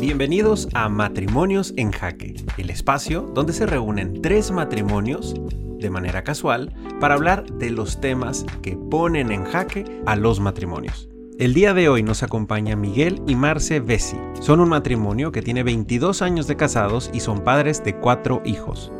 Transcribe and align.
Bienvenidos 0.00 0.68
a 0.74 0.88
Matrimonios 0.88 1.72
en 1.76 1.92
Jaque, 1.92 2.34
el 2.58 2.70
espacio 2.70 3.22
donde 3.22 3.52
se 3.52 3.64
reúnen 3.64 4.20
tres 4.20 4.50
matrimonios 4.50 5.34
de 5.78 5.88
manera 5.88 6.24
casual 6.24 6.74
para 7.00 7.14
hablar 7.14 7.46
de 7.46 7.70
los 7.70 8.00
temas 8.00 8.44
que 8.60 8.76
ponen 8.76 9.30
en 9.30 9.44
jaque 9.44 9.84
a 10.04 10.16
los 10.16 10.40
matrimonios. 10.40 11.08
El 11.38 11.54
día 11.54 11.74
de 11.74 11.88
hoy 11.88 12.02
nos 12.02 12.24
acompaña 12.24 12.74
Miguel 12.74 13.22
y 13.28 13.36
Marce 13.36 13.78
Bessi. 13.78 14.16
Son 14.40 14.58
un 14.58 14.68
matrimonio 14.68 15.30
que 15.30 15.42
tiene 15.42 15.62
22 15.62 16.22
años 16.22 16.48
de 16.48 16.56
casados 16.56 17.10
y 17.14 17.20
son 17.20 17.44
padres 17.44 17.84
de 17.84 17.94
cuatro 17.96 18.42
hijos. 18.44 18.90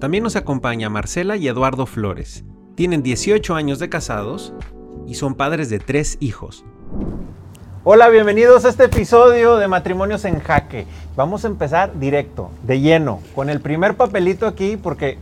También 0.00 0.22
nos 0.22 0.36
acompaña 0.36 0.88
Marcela 0.88 1.36
y 1.36 1.48
Eduardo 1.48 1.86
Flores. 1.86 2.44
Tienen 2.76 3.02
18 3.02 3.54
años 3.56 3.80
de 3.80 3.88
casados 3.88 4.54
y 5.08 5.14
son 5.14 5.34
padres 5.34 5.70
de 5.70 5.80
tres 5.80 6.18
hijos. 6.20 6.64
Hola, 7.88 8.08
bienvenidos 8.08 8.64
a 8.64 8.68
este 8.70 8.86
episodio 8.86 9.58
de 9.58 9.68
Matrimonios 9.68 10.24
en 10.24 10.40
Jaque. 10.40 10.88
Vamos 11.14 11.44
a 11.44 11.46
empezar 11.46 11.96
directo, 12.00 12.50
de 12.64 12.80
lleno, 12.80 13.20
con 13.32 13.48
el 13.48 13.60
primer 13.60 13.96
papelito 13.96 14.48
aquí 14.48 14.76
porque 14.76 15.18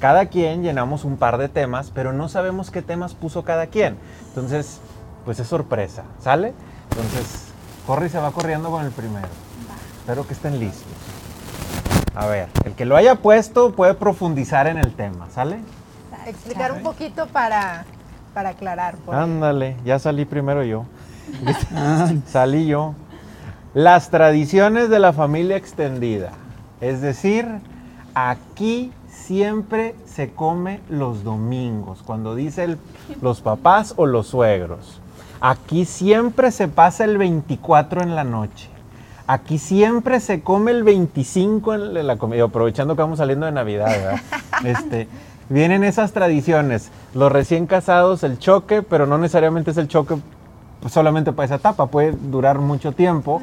cada 0.00 0.26
quien 0.26 0.64
llenamos 0.64 1.04
un 1.04 1.16
par 1.16 1.38
de 1.38 1.48
temas, 1.48 1.92
pero 1.94 2.12
no 2.12 2.28
sabemos 2.28 2.72
qué 2.72 2.82
temas 2.82 3.14
puso 3.14 3.44
cada 3.44 3.68
quien. 3.68 3.96
Entonces, 4.30 4.80
pues 5.24 5.38
es 5.38 5.46
sorpresa, 5.46 6.02
¿sale? 6.18 6.54
Entonces, 6.90 7.52
corre 7.86 8.06
y 8.06 8.08
se 8.08 8.18
va 8.18 8.32
corriendo 8.32 8.68
con 8.68 8.84
el 8.84 8.90
primero. 8.90 9.28
Espero 10.00 10.26
que 10.26 10.34
estén 10.34 10.58
listos. 10.58 10.90
A 12.16 12.26
ver, 12.26 12.48
el 12.64 12.72
que 12.72 12.84
lo 12.84 12.96
haya 12.96 13.14
puesto 13.14 13.76
puede 13.76 13.94
profundizar 13.94 14.66
en 14.66 14.78
el 14.78 14.92
tema, 14.96 15.30
¿sale? 15.30 15.60
Explicar 16.26 16.72
un 16.72 16.82
poquito 16.82 17.28
para, 17.28 17.84
para 18.34 18.48
aclarar. 18.48 18.96
Ándale, 19.06 19.76
ya 19.84 20.00
salí 20.00 20.24
primero 20.24 20.64
yo. 20.64 20.84
salí 22.26 22.66
yo. 22.66 22.94
Las 23.74 24.10
tradiciones 24.10 24.88
de 24.88 24.98
la 24.98 25.12
familia 25.12 25.56
extendida. 25.56 26.32
Es 26.80 27.00
decir, 27.00 27.46
aquí 28.14 28.92
siempre 29.08 29.94
se 30.06 30.30
come 30.30 30.80
los 30.88 31.22
domingos, 31.24 32.02
cuando 32.04 32.34
dicen 32.34 32.78
los 33.20 33.40
papás 33.40 33.94
o 33.96 34.06
los 34.06 34.28
suegros. 34.28 35.00
Aquí 35.40 35.84
siempre 35.84 36.50
se 36.50 36.66
pasa 36.66 37.04
el 37.04 37.18
24 37.18 38.02
en 38.02 38.16
la 38.16 38.24
noche. 38.24 38.70
Aquí 39.26 39.58
siempre 39.58 40.20
se 40.20 40.40
come 40.40 40.70
el 40.70 40.82
25 40.82 41.74
en 41.74 42.06
la 42.06 42.16
comida, 42.16 42.44
aprovechando 42.44 42.96
que 42.96 43.02
vamos 43.02 43.18
saliendo 43.18 43.46
de 43.46 43.52
Navidad, 43.52 43.86
¿verdad? 43.86 44.20
Este, 44.64 45.06
vienen 45.50 45.84
esas 45.84 46.12
tradiciones. 46.12 46.90
Los 47.14 47.30
recién 47.30 47.66
casados, 47.66 48.24
el 48.24 48.38
choque, 48.38 48.82
pero 48.82 49.06
no 49.06 49.18
necesariamente 49.18 49.70
es 49.70 49.76
el 49.76 49.86
choque 49.86 50.16
solamente 50.88 51.32
para 51.32 51.46
esa 51.46 51.54
etapa, 51.56 51.86
puede 51.86 52.12
durar 52.12 52.58
mucho 52.58 52.92
tiempo 52.92 53.42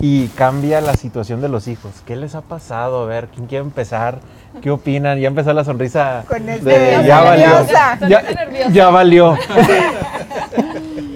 y 0.00 0.28
cambia 0.28 0.80
la 0.80 0.94
situación 0.94 1.40
de 1.40 1.48
los 1.48 1.66
hijos. 1.68 1.92
¿Qué 2.04 2.16
les 2.16 2.34
ha 2.34 2.42
pasado? 2.42 3.04
A 3.04 3.06
ver, 3.06 3.28
¿quién 3.28 3.46
quiere 3.46 3.64
empezar? 3.64 4.18
¿Qué 4.60 4.70
opinan? 4.70 5.18
Ya 5.18 5.28
empezó 5.28 5.52
la 5.52 5.64
sonrisa 5.64 6.24
Con 6.28 6.48
el 6.48 6.62
de 6.62 6.78
nerviosa, 6.78 7.06
ya 7.06 7.20
valió. 7.20 7.46
nerviosa. 7.58 7.98
Ya, 8.08 8.22
ya 8.70 8.90
valió. 8.90 9.38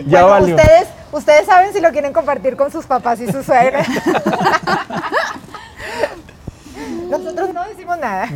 ya 0.06 0.22
Bueno, 0.22 0.28
valió. 0.28 0.56
Ustedes, 0.56 0.88
ustedes 1.12 1.46
saben 1.46 1.72
si 1.72 1.80
lo 1.80 1.90
quieren 1.90 2.12
compartir 2.12 2.56
con 2.56 2.70
sus 2.72 2.86
papás 2.86 3.20
y 3.20 3.30
sus 3.30 3.44
suegras. 3.44 3.86
Nosotros 7.10 7.54
no 7.54 7.64
decimos 7.64 7.98
nada. 7.98 8.28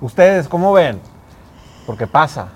Ustedes, 0.00 0.48
¿cómo 0.48 0.72
ven? 0.72 1.00
Porque 1.86 2.06
pasa. 2.06 2.48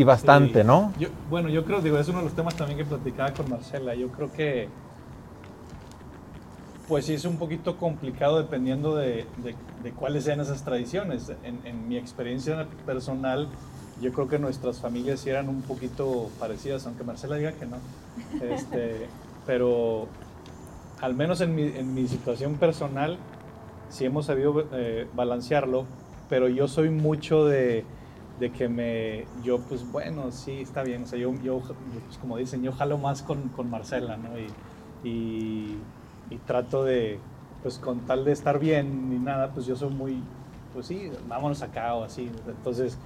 Y 0.00 0.04
bastante, 0.04 0.62
Sí. 0.62 0.66
¿no? 0.66 0.94
Yo- 0.98 1.08
bueno, 1.28 1.50
yo 1.50 1.62
creo, 1.66 1.82
digo, 1.82 1.98
es 1.98 2.08
uno 2.08 2.18
de 2.18 2.24
los 2.24 2.32
temas 2.34 2.56
también 2.56 2.78
que 2.78 2.86
platicaba 2.86 3.34
con 3.34 3.50
Marcela. 3.50 3.94
Yo 3.94 4.08
creo 4.08 4.32
que, 4.32 4.68
pues 6.88 7.04
sí 7.04 7.12
es 7.12 7.26
un 7.26 7.36
poquito 7.36 7.76
complicado 7.76 8.38
dependiendo 8.38 8.96
de, 8.96 9.26
de- 9.44 9.54
de 9.82 9.90
cuáles 9.92 10.24
sean 10.24 10.40
esas 10.40 10.64
tradiciones. 10.64 11.30
En, 11.44 11.58
en 11.66 11.86
mi 11.86 11.98
experiencia 11.98 12.66
personal, 12.86 13.46
yo 14.00 14.10
creo 14.12 14.26
que 14.26 14.38
nuestras 14.38 14.78
familias 14.80 15.20
sí 15.20 15.28
eran 15.28 15.50
un 15.50 15.60
poquito 15.60 16.30
parecidas, 16.40 16.86
aunque 16.86 17.04
Marcela 17.04 17.36
diga 17.36 17.52
que 17.52 17.66
no. 17.66 17.76
Este, 18.42 19.06
pero 19.46 20.06
al 21.02 21.12
menos 21.14 21.42
en 21.42 21.54
mi, 21.54 21.64
en 21.64 21.94
mi 21.94 22.08
situación 22.08 22.54
personal, 22.54 23.18
sí 23.90 24.06
hemos 24.06 24.24
sabido 24.26 24.64
eh, 24.72 25.06
balancearlo, 25.14 25.84
pero 26.30 26.48
yo 26.48 26.68
soy 26.68 26.88
mucho 26.88 27.44
de, 27.44 27.84
de 28.40 28.50
que 28.50 28.68
me, 28.68 29.26
yo 29.42 29.58
pues 29.60 29.84
bueno, 29.92 30.32
sí, 30.32 30.62
está 30.62 30.82
bien, 30.82 31.02
o 31.02 31.06
sea, 31.06 31.18
yo, 31.18 31.32
yo 31.42 31.60
pues, 32.06 32.18
como 32.18 32.38
dicen, 32.38 32.62
yo 32.62 32.72
jalo 32.72 32.96
más 32.98 33.22
con, 33.22 33.50
con 33.50 33.68
Marcela, 33.70 34.16
¿no? 34.16 34.38
Y, 34.38 34.54
y, 35.04 35.76
y 36.30 36.38
trato 36.46 36.82
de, 36.84 37.20
pues 37.62 37.78
con 37.78 38.00
tal 38.06 38.24
de 38.24 38.32
estar 38.32 38.58
bien 38.58 39.10
ni 39.10 39.18
nada, 39.18 39.52
pues 39.52 39.66
yo 39.66 39.76
soy 39.76 39.90
muy, 39.90 40.24
pues 40.72 40.86
sí, 40.86 41.10
vámonos 41.28 41.62
acá 41.62 41.94
o 41.94 42.02
así, 42.04 42.28
entonces, 42.46 42.98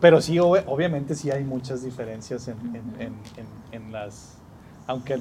pero 0.00 0.20
sí, 0.20 0.36
ob- 0.38 0.64
obviamente 0.66 1.14
sí 1.14 1.30
hay 1.30 1.44
muchas 1.44 1.82
diferencias 1.84 2.48
en, 2.48 2.74
en- 2.74 3.00
en- 3.00 3.22
en- 3.36 3.46
en 3.70 3.92
las, 3.92 4.36
aunque, 4.86 5.20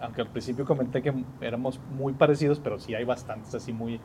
aunque 0.00 0.20
al 0.20 0.28
principio 0.28 0.64
comenté 0.64 1.02
que 1.02 1.12
éramos 1.40 1.80
muy 1.88 2.12
parecidos, 2.12 2.60
pero 2.60 2.78
sí 2.78 2.94
hay 2.94 3.04
bastantes 3.04 3.54
así 3.54 3.72
muy 3.72 4.00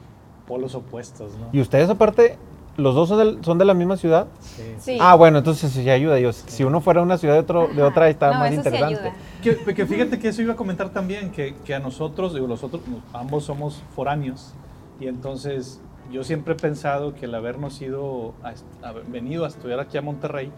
polos 0.48 0.74
opuestos, 0.76 1.38
¿no? 1.38 1.50
¿Y 1.54 1.62
ustedes 1.62 1.90
aparte, 1.90 2.38
los 2.78 2.96
dos 2.96 3.10
son, 3.10 3.18
del- 3.20 3.44
son 3.46 3.58
de 3.58 3.66
la 3.66 3.74
misma 3.74 3.98
ciudad? 3.98 4.28
Sí. 4.42 4.64
Sí. 4.80 4.98
Ah, 5.00 5.16
bueno, 5.16 5.38
entonces 5.40 5.72
sí 5.72 5.88
ayuda. 5.90 6.20
Yo, 6.20 6.34
si 6.34 6.64
uno 6.64 6.82
fuera 6.82 7.02
de 7.02 7.06
una 7.06 7.18
ciudad 7.18 7.36
de, 7.36 7.42
otro, 7.42 7.68
de 7.68 7.84
otra, 7.84 8.10
está 8.10 8.32
no, 8.32 8.40
más 8.40 8.52
eso 8.52 8.62
sí 8.64 8.68
interesante. 8.70 9.00
ayuda. 9.10 9.16
Que, 9.44 9.74
que 9.76 9.86
fíjate 9.86 10.20
que 10.20 10.28
eso 10.30 10.42
iba 10.42 10.54
a 10.54 10.56
comentar 10.56 10.90
también, 10.90 11.32
que, 11.32 11.54
que 11.66 11.76
a 11.76 11.80
nosotros, 11.80 12.34
digo, 12.34 12.48
nosotros 12.48 12.82
nos- 12.88 13.02
ambos 13.14 13.44
somos 13.46 13.84
foráneos, 13.96 14.54
y 15.00 15.08
entonces 15.08 15.82
yo 16.12 16.24
siempre 16.24 16.54
he 16.54 16.58
pensado 16.58 17.14
que 17.16 17.26
el 17.26 17.36
habernos 17.36 17.82
ido, 17.82 18.34
a 18.44 18.88
haber 18.88 19.04
venido 19.06 19.46
a 19.46 19.48
estudiar 19.48 19.80
aquí 19.80 19.98
a 19.98 20.02
Monterrey, 20.02 20.52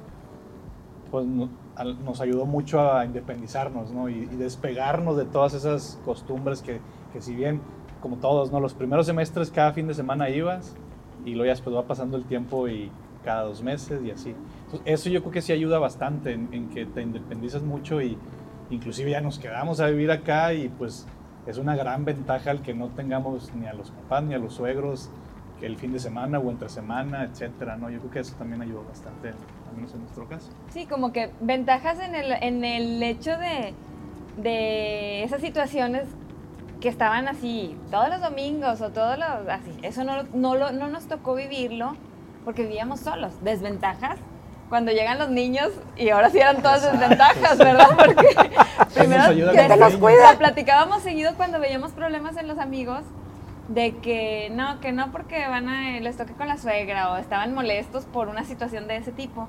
pues 1.12 1.26
no- 1.26 1.50
nos 2.04 2.22
ayudó 2.22 2.46
mucho 2.46 2.80
a 2.94 3.06
independizarnos, 3.06 3.92
¿no? 3.92 4.08
Y, 4.10 4.14
y 4.32 4.36
despegarnos 4.38 5.18
de 5.18 5.26
todas 5.26 5.54
esas 5.54 6.00
costumbres 6.06 6.62
que, 6.62 6.80
que 7.14 7.22
si 7.22 7.36
bien, 7.36 7.62
como 8.02 8.18
todos, 8.18 8.52
¿no? 8.52 8.60
Los 8.60 8.74
primeros 8.74 9.06
semestres 9.06 9.52
cada 9.52 9.74
fin 9.74 9.88
de 9.88 9.94
semana 9.94 10.30
ibas, 10.30 10.76
y 11.26 11.32
luego 11.32 11.46
ya 11.46 11.52
después 11.52 11.76
va 11.76 11.84
pasando 11.84 12.18
el 12.18 12.24
tiempo 12.24 12.68
y 12.68 12.90
cada 13.24 13.44
dos 13.44 13.64
meses 13.64 14.02
y 14.06 14.12
así. 14.12 14.36
Entonces, 14.66 14.82
eso 14.86 15.10
yo 15.10 15.22
creo 15.22 15.32
que 15.32 15.42
sí 15.42 15.52
ayuda 15.52 15.80
bastante 15.80 16.32
en, 16.32 16.48
en 16.52 16.70
que 16.70 16.86
te 16.86 17.02
independizas 17.02 17.64
mucho 17.64 18.02
y 18.02 18.18
inclusive 18.70 19.12
ya 19.12 19.22
nos 19.22 19.40
quedamos 19.40 19.80
a 19.80 19.88
vivir 19.88 20.12
acá 20.12 20.54
y 20.54 20.70
pues 20.70 21.08
es 21.48 21.58
una 21.58 21.76
gran 21.76 22.06
ventaja 22.06 22.52
el 22.52 22.62
que 22.62 22.74
no 22.74 22.88
tengamos 22.90 23.54
ni 23.56 23.68
a 23.68 23.74
los 23.74 23.92
papás 23.92 24.24
ni 24.24 24.34
a 24.34 24.38
los 24.38 24.54
suegros 24.54 25.10
que 25.60 25.66
el 25.66 25.78
fin 25.78 25.94
de 25.94 26.00
semana 26.00 26.40
o 26.40 26.52
entre 26.52 26.70
semana, 26.70 27.24
etcétera, 27.24 27.78
¿no? 27.78 27.90
Yo 27.90 28.00
creo 28.00 28.12
que 28.12 28.20
eso 28.20 28.36
también 28.38 28.62
ayudó 28.62 28.84
bastante, 28.84 29.30
al 29.30 29.76
menos 29.76 29.94
en 29.94 30.02
nuestro 30.02 30.28
caso. 30.28 30.50
Sí, 30.70 30.86
como 30.86 31.14
que 31.14 31.32
ventajas 31.42 32.00
en 32.00 32.14
el, 32.14 32.32
en 32.42 32.66
el 32.66 33.02
hecho 33.02 33.32
de, 33.38 33.74
de 34.42 35.24
esas 35.24 35.42
situaciones 35.42 36.08
que 36.86 36.90
estaban 36.90 37.28
así 37.28 37.76
todos 37.90 38.10
los 38.10 38.22
domingos 38.22 38.80
o 38.80 38.92
todos 38.92 39.18
los 39.18 39.50
así. 39.50 39.76
Eso 39.82 40.04
no, 40.04 40.22
no, 40.36 40.72
no 40.72 40.88
nos 40.88 41.08
tocó 41.08 41.34
vivirlo 41.34 41.98
porque 42.44 42.62
vivíamos 42.62 43.00
solos. 43.00 43.34
Desventajas 43.44 44.20
cuando 44.70 44.92
llegan 44.92 45.18
los 45.18 45.30
niños 45.30 45.72
y 45.98 46.10
ahora 46.10 46.30
sí 46.30 46.38
eran 46.38 46.58
todas 46.62 46.84
desventajas, 46.84 47.58
¿verdad? 47.58 47.88
Porque 47.98 48.28
primero 48.94 49.24
ayuda 49.24 49.52
¿Quién 49.54 49.68
con 49.68 49.80
te 49.80 49.84
los 49.84 49.96
cuida? 49.96 50.32
la 50.34 50.38
platicábamos 50.38 51.02
seguido 51.02 51.34
cuando 51.36 51.60
veíamos 51.60 51.92
problemas 51.94 52.38
en 52.38 52.48
los 52.48 52.60
amigos 52.60 53.02
de 53.68 53.98
que 53.98 54.52
no, 54.52 54.80
que 54.80 54.92
no 54.92 55.12
porque 55.12 55.48
van 55.48 55.68
a 55.68 56.00
les 56.00 56.18
toque 56.18 56.34
con 56.34 56.48
la 56.48 56.60
suegra 56.60 57.14
o 57.14 57.18
estaban 57.18 57.52
molestos 57.56 58.06
por 58.06 58.28
una 58.28 58.44
situación 58.44 58.88
de 58.88 58.98
ese 58.98 59.12
tipo. 59.12 59.48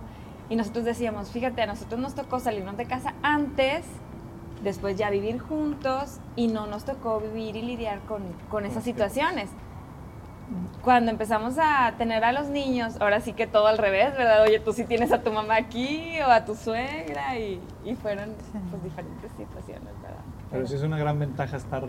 Y 0.49 0.57
nosotros 0.57 0.87
decíamos, 0.87 1.31
fíjate, 1.33 1.61
a 1.61 1.67
nosotros 1.67 2.01
nos 2.01 2.15
tocó 2.15 2.41
salirnos 2.41 2.79
de 2.79 2.87
casa 2.87 3.13
antes, 3.23 3.85
después 4.63 4.97
ya 4.97 5.11
vivir 5.11 5.39
juntos 5.39 6.19
y 6.37 6.49
no 6.49 6.67
nos 6.67 6.85
tocó 6.85 7.21
vivir 7.21 7.57
y 7.57 7.63
lidiar 7.63 8.01
con, 8.01 8.23
con 8.49 8.65
esas 8.67 8.85
situaciones. 8.85 9.51
Cuando 10.83 11.11
empezamos 11.11 11.57
a 11.59 11.95
tener 11.99 12.23
a 12.23 12.31
los 12.31 12.47
niños, 12.49 12.95
ahora 13.01 13.21
sí 13.21 13.33
que 13.33 13.49
todo 13.49 13.67
al 13.67 13.79
revés, 13.79 14.17
¿verdad? 14.17 14.43
Oye, 14.43 14.61
tú 14.61 14.73
sí 14.73 14.85
tienes 14.85 15.11
a 15.13 15.21
tu 15.21 15.33
mamá 15.33 15.57
aquí 15.57 16.13
o 16.25 16.31
a 16.31 16.45
tu 16.45 16.55
suegra 16.55 17.37
y, 17.37 17.61
y 17.85 17.95
fueron 17.97 18.33
pues, 18.71 18.85
diferentes 18.85 19.31
situaciones, 19.37 19.89
¿verdad? 20.03 20.21
Pero 20.53 20.67
sí 20.69 20.77
es 20.77 20.83
una 20.83 20.97
gran 20.99 21.19
ventaja 21.19 21.57
estar 21.57 21.83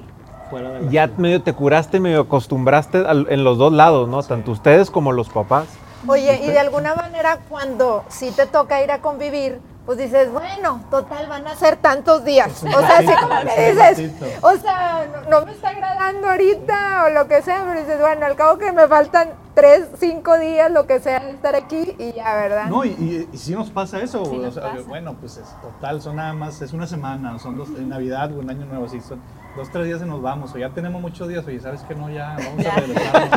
fuera 0.49 0.69
de 0.71 0.81
la 0.85 0.89
Ya 0.91 1.05
ciudad. 1.05 1.19
medio 1.19 1.43
te 1.43 1.53
curaste, 1.53 1.99
medio 1.99 2.21
acostumbraste 2.21 2.97
al- 3.05 3.27
en 3.29 3.43
los 3.43 3.59
dos 3.59 3.71
lados, 3.71 4.09
¿no? 4.09 4.23
Tanto 4.23 4.51
ustedes 4.51 4.89
como 4.89 5.11
los 5.11 5.29
papás. 5.29 5.67
Oye, 6.07 6.41
y 6.43 6.47
de 6.47 6.57
alguna 6.59 6.95
manera 6.95 7.37
cuando 7.49 8.05
sí 8.07 8.31
te 8.35 8.47
toca 8.47 8.83
ir 8.83 8.89
a 8.91 9.01
convivir, 9.01 9.61
pues 9.87 9.99
dices, 9.99 10.29
bueno, 10.33 10.81
total, 10.91 11.27
van 11.27 11.47
a 11.47 11.55
ser 11.55 11.77
tantos 11.77 12.25
días. 12.25 12.61
O 12.61 12.67
sea, 12.67 12.97
así 12.97 13.13
como 13.21 13.39
que 13.39 13.71
dices, 13.71 14.11
o 14.41 14.57
sea, 14.57 15.07
no, 15.13 15.39
no 15.39 15.45
me 15.45 15.53
está 15.53 15.69
agradando 15.69 16.29
ahorita 16.29 17.05
o 17.05 17.09
lo 17.11 17.25
que 17.29 17.41
sea, 17.41 17.63
pero 17.65 17.79
dices, 17.79 17.97
bueno, 17.97 18.25
al 18.25 18.35
cabo 18.35 18.57
que 18.57 18.73
me 18.73 18.85
faltan 18.89 19.29
tres, 19.55 19.87
cinco 19.97 20.37
días, 20.37 20.69
lo 20.69 20.85
que 20.87 20.99
sea, 20.99 21.29
estar 21.29 21.55
aquí 21.55 21.95
y 21.97 22.11
ya, 22.11 22.35
¿verdad? 22.35 22.65
No, 22.65 22.83
y, 22.83 22.89
y, 22.89 23.29
y 23.31 23.37
sí 23.37 23.53
nos 23.53 23.69
pasa 23.69 24.01
eso. 24.01 24.25
Sí 24.25 24.37
o 24.37 24.51
sea, 24.51 24.73
pasa. 24.73 24.83
Bueno, 24.85 25.15
pues 25.21 25.37
es 25.37 25.47
total, 25.61 26.01
son 26.01 26.17
nada 26.17 26.33
más, 26.33 26.61
es 26.61 26.73
una 26.73 26.85
semana, 26.85 27.39
son 27.39 27.55
dos, 27.57 27.69
en 27.69 27.87
Navidad 27.87 28.29
o 28.37 28.41
en 28.41 28.49
Año 28.49 28.65
Nuevo, 28.65 28.89
sí, 28.89 28.99
son, 28.99 29.21
dos, 29.55 29.71
tres 29.71 29.85
días 29.85 30.01
y 30.01 30.05
nos 30.05 30.21
vamos, 30.21 30.53
o 30.53 30.57
ya 30.57 30.69
tenemos 30.71 31.01
muchos 31.01 31.29
días, 31.29 31.45
oye, 31.47 31.61
¿sabes 31.61 31.79
qué? 31.87 31.95
No, 31.95 32.09
ya, 32.09 32.35
vamos 32.37 32.65
a 32.65 32.75
regresar. 32.75 33.29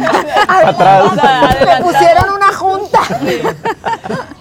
Atrás. 0.67 1.13
Me 1.65 1.85
pusieron 1.85 2.35
una 2.35 2.53
junta. 2.53 2.99
Bueno. 3.21 4.40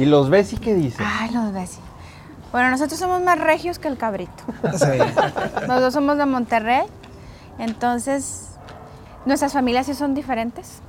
¿Y 0.00 0.06
los 0.06 0.28
y 0.52 0.56
qué 0.56 0.74
dicen? 0.74 1.06
Ay, 1.06 1.30
los 1.30 1.52
ves. 1.52 1.78
Bueno, 2.52 2.70
nosotros 2.70 2.98
somos 2.98 3.20
más 3.22 3.38
regios 3.38 3.78
que 3.78 3.86
el 3.88 3.96
cabrito. 3.98 4.42
Sí. 4.76 5.66
Los 5.68 5.80
dos 5.80 5.92
somos 5.92 6.16
de 6.16 6.24
Monterrey. 6.26 6.86
Entonces, 7.58 8.48
nuestras 9.26 9.52
familias 9.52 9.86
sí 9.86 9.94
son 9.94 10.14
diferentes. 10.14 10.80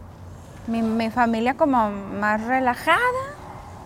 Mi, 0.68 0.82
mi 0.82 1.10
familia 1.10 1.56
como 1.56 1.92
más 1.92 2.42
relajada. 2.46 2.98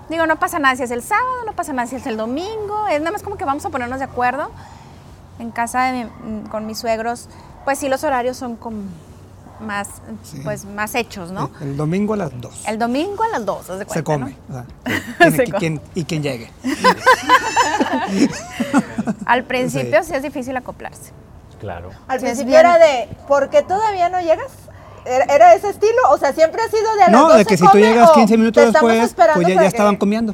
Digo, 0.10 0.28
no 0.28 0.36
pasa 0.38 0.60
nada 0.60 0.76
si 0.76 0.84
es 0.84 0.92
el 0.92 1.02
sábado, 1.02 1.44
no 1.46 1.54
pasa 1.54 1.74
nada 1.74 1.88
si 1.88 1.96
es 1.96 2.06
el 2.06 2.18
domingo. 2.18 2.86
Es 2.92 3.00
nada 3.00 3.12
más 3.12 3.24
como 3.24 3.38
que 3.38 3.46
vamos 3.46 3.66
a 3.66 3.70
ponernos 3.70 3.98
de 4.00 4.06
acuerdo. 4.06 4.52
En 5.40 5.50
casa 5.52 5.84
de 5.92 6.06
mi- 6.24 6.48
con 6.50 6.66
mis 6.68 6.78
suegros, 6.78 7.28
pues 7.66 7.80
sí 7.80 7.90
los 7.90 8.04
horarios 8.04 8.38
son 8.38 8.56
como 8.56 8.84
más, 9.60 9.88
Sí. 10.24 10.42
pues 10.44 10.66
más 10.66 10.96
hechos, 10.96 11.32
¿no? 11.32 11.50
El, 11.62 11.70
el 11.70 11.78
domingo 11.78 12.14
a 12.14 12.18
las 12.18 12.32
2. 12.42 12.64
El 12.68 12.80
domingo 12.80 13.24
a 13.24 13.30
las 13.30 13.46
2, 13.46 13.70
haz 13.70 13.80
de 13.80 13.86
cuenta, 13.86 13.94
Se 13.94 14.04
come. 14.04 14.36
¿no? 14.50 14.58
o 14.58 14.64
sea, 14.64 14.66
tiene 15.20 15.38
Se 15.38 15.44
que- 15.44 15.52
come. 15.52 15.60
quien- 15.60 15.82
y 15.96 16.04
quien 16.06 16.24
llegue. 16.24 16.50
Al 19.26 19.44
principio 19.44 20.04
sí. 20.04 20.14
es 20.14 20.24
difícil 20.24 20.56
acoplarse. 20.58 21.12
Claro. 21.60 21.90
Al 22.08 22.20
Sí, 22.20 22.26
principio 22.26 22.58
era 22.60 22.78
de, 22.78 23.08
¿por 23.28 23.50
qué 23.50 23.62
todavía 23.62 24.10
no 24.10 24.20
llegas? 24.20 24.52
¿Era, 25.06 25.26
era 25.26 25.54
ese 25.56 25.70
estilo? 25.70 25.98
O 26.10 26.18
sea, 26.18 26.34
siempre 26.34 26.62
ha 26.62 26.70
sido 26.70 26.96
de 26.96 27.04
a 27.04 27.10
las 27.10 27.12
No, 27.12 27.24
12 27.28 27.38
de 27.40 27.46
que 27.46 27.58
si 27.58 27.68
tú 27.68 27.78
llegas 27.78 28.10
o 28.10 28.14
15 28.14 28.38
minutos 28.38 28.74
después, 28.74 29.14
pues 29.16 29.16
ya, 29.16 29.50
ya 29.50 29.56
para 29.56 29.62
que- 29.62 29.68
estaban 29.68 29.96
comiendo. 29.98 30.34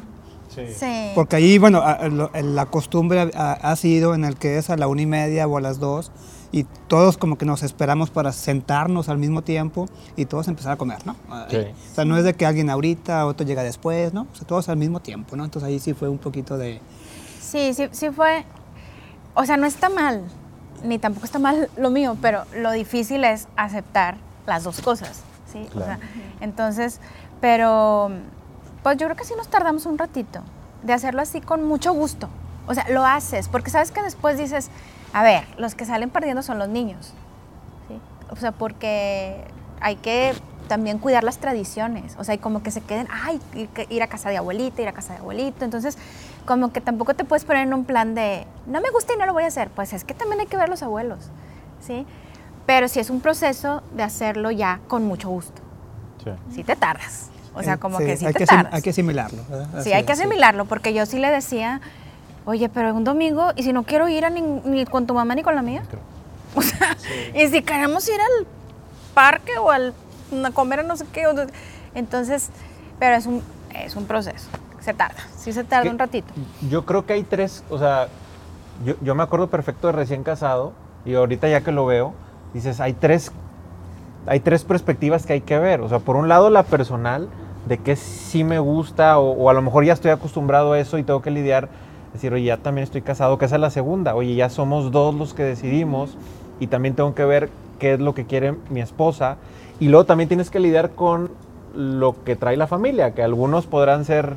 Sí. 0.54 0.66
Sí. 0.78 1.12
Porque 1.14 1.36
ahí, 1.36 1.58
bueno, 1.58 1.80
a- 1.80 1.92
a- 1.92 2.08
lo- 2.08 2.30
la 2.34 2.66
costumbre 2.66 3.30
ha, 3.34 3.52
ha 3.52 3.76
sido 3.76 4.14
en 4.14 4.24
el 4.24 4.36
que 4.36 4.58
es 4.58 4.68
a 4.70 4.76
la 4.76 4.86
una 4.86 5.02
y 5.02 5.06
media 5.06 5.46
o 5.46 5.56
a 5.56 5.60
las 5.60 5.78
dos 5.78 6.10
y 6.52 6.64
todos 6.86 7.16
como 7.16 7.38
que 7.38 7.46
nos 7.46 7.62
esperamos 7.62 8.10
para 8.10 8.30
sentarnos 8.30 9.08
al 9.08 9.16
mismo 9.16 9.42
tiempo 9.42 9.88
y 10.16 10.26
todos 10.26 10.46
empezar 10.48 10.72
a 10.72 10.76
comer, 10.76 10.98
¿no? 11.06 11.16
Sí. 11.48 11.56
O 11.56 11.94
sea, 11.94 12.04
no 12.04 12.16
es 12.18 12.24
de 12.24 12.34
que 12.34 12.44
alguien 12.44 12.68
ahorita, 12.68 13.26
otro 13.26 13.46
llega 13.46 13.62
después, 13.62 14.12
¿no? 14.12 14.26
O 14.30 14.36
sea, 14.36 14.46
todos 14.46 14.68
al 14.68 14.76
mismo 14.76 15.00
tiempo, 15.00 15.34
¿no? 15.34 15.44
Entonces 15.44 15.66
ahí 15.66 15.78
sí 15.78 15.94
fue 15.94 16.10
un 16.10 16.18
poquito 16.18 16.58
de... 16.58 16.80
Sí, 17.40 17.72
sí, 17.74 17.88
sí 17.90 18.10
fue. 18.10 18.44
O 19.34 19.46
sea, 19.46 19.56
no 19.56 19.66
está 19.66 19.88
mal, 19.88 20.24
ni 20.84 20.98
tampoco 20.98 21.24
está 21.24 21.38
mal 21.38 21.70
lo 21.76 21.90
mío, 21.90 22.16
pero 22.20 22.44
lo 22.54 22.70
difícil 22.70 23.24
es 23.24 23.48
aceptar 23.56 24.16
las 24.46 24.64
dos 24.64 24.82
cosas, 24.82 25.22
¿sí? 25.50 25.66
O 25.74 25.78
sea, 25.78 25.98
entonces, 26.40 27.00
pero, 27.40 28.10
pues 28.82 28.98
yo 28.98 29.06
creo 29.06 29.16
que 29.16 29.24
sí 29.24 29.32
nos 29.36 29.48
tardamos 29.48 29.86
un 29.86 29.96
ratito 29.96 30.42
de 30.82 30.92
hacerlo 30.92 31.22
así 31.22 31.40
con 31.40 31.64
mucho 31.64 31.92
gusto. 31.94 32.28
O 32.66 32.74
sea, 32.74 32.86
lo 32.90 33.04
haces, 33.04 33.48
porque 33.48 33.70
sabes 33.70 33.90
que 33.90 34.02
después 34.02 34.36
dices, 34.36 34.70
a 35.12 35.22
ver, 35.22 35.44
los 35.58 35.74
que 35.74 35.84
salen 35.84 36.10
perdiendo 36.10 36.42
son 36.42 36.58
los 36.58 36.68
niños, 36.68 37.12
¿sí? 37.88 38.00
O 38.30 38.36
sea, 38.36 38.52
porque 38.52 39.44
hay 39.80 39.96
que 39.96 40.32
también 40.68 40.98
cuidar 40.98 41.22
las 41.24 41.38
tradiciones, 41.38 42.14
o 42.18 42.24
sea, 42.24 42.34
y 42.34 42.38
como 42.38 42.62
que 42.62 42.70
se 42.70 42.80
queden, 42.80 43.06
ay, 43.10 43.40
ir, 43.54 43.68
que- 43.68 43.86
ir 43.90 44.02
a 44.02 44.06
casa 44.06 44.30
de 44.30 44.38
abuelita, 44.38 44.80
ir 44.80 44.88
a 44.88 44.92
casa 44.92 45.12
de 45.12 45.18
abuelito, 45.18 45.64
entonces 45.64 45.98
como 46.46 46.72
que 46.72 46.80
tampoco 46.80 47.14
te 47.14 47.24
puedes 47.24 47.44
poner 47.44 47.66
en 47.66 47.74
un 47.74 47.84
plan 47.84 48.14
de, 48.14 48.46
no 48.66 48.80
me 48.80 48.90
gusta 48.90 49.12
y 49.14 49.18
no 49.18 49.26
lo 49.26 49.32
voy 49.32 49.44
a 49.44 49.48
hacer, 49.48 49.68
pues 49.70 49.92
es 49.92 50.04
que 50.04 50.14
también 50.14 50.40
hay 50.40 50.46
que 50.46 50.56
ver 50.56 50.68
los 50.68 50.82
abuelos, 50.82 51.30
¿sí? 51.80 52.06
Pero 52.64 52.88
sí 52.88 53.00
es 53.00 53.10
un 53.10 53.20
proceso 53.20 53.82
de 53.92 54.02
hacerlo 54.04 54.50
ya 54.50 54.80
con 54.88 55.04
mucho 55.04 55.28
gusto, 55.28 55.60
Sí. 56.24 56.30
sí 56.54 56.64
te 56.64 56.74
tardas, 56.76 57.28
o 57.54 57.62
sea, 57.62 57.74
eh, 57.74 57.78
como 57.78 57.98
sí, 57.98 58.06
que 58.06 58.16
sí 58.16 58.24
hay 58.26 58.32
te 58.32 58.38
que 58.38 58.46
tardas. 58.46 58.72
Hay 58.72 58.80
que 58.82 58.90
asimilarlo. 58.90 59.42
¿verdad? 59.50 59.82
Sí, 59.82 59.92
hay 59.92 60.04
que 60.04 60.12
asimilarlo, 60.12 60.64
porque 60.64 60.94
yo 60.94 61.04
sí 61.04 61.18
le 61.18 61.30
decía, 61.30 61.80
oye, 62.44 62.68
pero 62.68 62.94
un 62.94 63.04
domingo, 63.04 63.48
y 63.56 63.62
si 63.62 63.72
no 63.72 63.84
quiero 63.84 64.08
ir 64.08 64.24
a 64.24 64.30
ni, 64.30 64.40
ni 64.40 64.84
con 64.84 65.06
tu 65.06 65.14
mamá 65.14 65.34
ni 65.34 65.42
con 65.42 65.54
la 65.54 65.62
mía, 65.62 65.82
o 66.54 66.62
sea, 66.62 66.96
y 67.34 67.46
si 67.48 67.62
queremos 67.62 68.06
ir 68.08 68.20
al 68.20 68.46
parque 69.14 69.58
o 69.58 69.70
al, 69.70 69.94
a 70.44 70.50
comer 70.50 70.80
a 70.80 70.82
no 70.82 70.96
sé 70.96 71.06
qué, 71.12 71.24
entonces, 71.94 72.50
pero 72.98 73.16
es 73.16 73.26
un, 73.26 73.42
es 73.74 73.96
un 73.96 74.06
proceso, 74.06 74.48
se 74.80 74.94
tarda, 74.94 75.20
sí 75.36 75.52
se 75.52 75.64
tarda 75.64 75.84
¿Qué? 75.84 75.90
un 75.90 75.98
ratito. 75.98 76.32
Yo 76.68 76.84
creo 76.84 77.06
que 77.06 77.14
hay 77.14 77.22
tres, 77.22 77.64
o 77.70 77.78
sea, 77.78 78.08
yo, 78.84 78.94
yo 79.00 79.14
me 79.14 79.22
acuerdo 79.22 79.48
perfecto 79.48 79.88
de 79.88 79.92
recién 79.92 80.22
casado 80.22 80.72
y 81.04 81.14
ahorita 81.14 81.48
ya 81.48 81.60
que 81.62 81.72
lo 81.72 81.86
veo, 81.86 82.14
dices, 82.54 82.80
hay 82.80 82.92
tres, 82.92 83.32
hay 84.26 84.40
tres 84.40 84.64
perspectivas 84.64 85.26
que 85.26 85.34
hay 85.34 85.40
que 85.40 85.58
ver. 85.58 85.80
O 85.80 85.88
sea, 85.88 85.98
por 85.98 86.16
un 86.16 86.28
lado 86.28 86.50
la 86.50 86.62
personal, 86.62 87.28
de 87.66 87.78
que 87.78 87.96
sí 87.96 88.44
me 88.44 88.58
gusta 88.58 89.18
o, 89.18 89.32
o 89.32 89.50
a 89.50 89.52
lo 89.52 89.62
mejor 89.62 89.84
ya 89.84 89.92
estoy 89.92 90.10
acostumbrado 90.10 90.72
a 90.72 90.78
eso 90.78 90.98
y 90.98 91.02
tengo 91.02 91.22
que 91.22 91.30
lidiar, 91.30 91.68
decir, 92.12 92.32
oye, 92.32 92.44
ya 92.44 92.56
también 92.58 92.84
estoy 92.84 93.02
casado, 93.02 93.38
que 93.38 93.46
esa 93.46 93.56
es 93.56 93.60
la 93.60 93.70
segunda. 93.70 94.14
Oye, 94.14 94.34
ya 94.34 94.50
somos 94.50 94.90
dos 94.90 95.14
los 95.14 95.34
que 95.34 95.42
decidimos 95.42 96.16
y 96.60 96.66
también 96.66 96.94
tengo 96.94 97.14
que 97.14 97.24
ver 97.24 97.50
qué 97.78 97.94
es 97.94 98.00
lo 98.00 98.14
que 98.14 98.26
quiere 98.26 98.54
mi 98.70 98.80
esposa. 98.80 99.36
Y 99.80 99.88
luego 99.88 100.04
también 100.04 100.28
tienes 100.28 100.50
que 100.50 100.60
lidiar 100.60 100.90
con 100.90 101.30
lo 101.74 102.14
que 102.24 102.36
trae 102.36 102.56
la 102.56 102.66
familia, 102.66 103.14
que 103.14 103.22
algunos 103.22 103.66
podrán 103.66 104.04
ser 104.04 104.36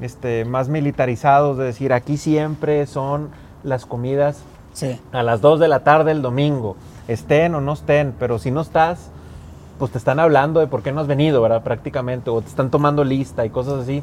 este, 0.00 0.44
más 0.44 0.68
militarizados, 0.68 1.58
de 1.58 1.64
decir, 1.64 1.92
aquí 1.92 2.16
siempre 2.16 2.86
son 2.86 3.28
las 3.62 3.86
comidas 3.86 4.42
Sí. 4.72 4.98
a 5.12 5.22
las 5.22 5.40
2 5.40 5.60
de 5.60 5.68
la 5.68 5.80
tarde 5.80 6.12
el 6.12 6.22
domingo, 6.22 6.76
estén 7.08 7.54
o 7.54 7.60
no 7.60 7.72
estén, 7.72 8.14
pero 8.18 8.38
si 8.38 8.50
no 8.50 8.60
estás, 8.60 9.10
pues 9.78 9.90
te 9.92 9.98
están 9.98 10.20
hablando 10.20 10.60
de 10.60 10.68
por 10.68 10.82
qué 10.82 10.92
no 10.92 11.00
has 11.00 11.06
venido, 11.06 11.42
¿verdad? 11.42 11.62
Prácticamente, 11.62 12.30
o 12.30 12.40
te 12.40 12.48
están 12.48 12.70
tomando 12.70 13.02
lista 13.02 13.44
y 13.44 13.50
cosas 13.50 13.82
así. 13.82 14.02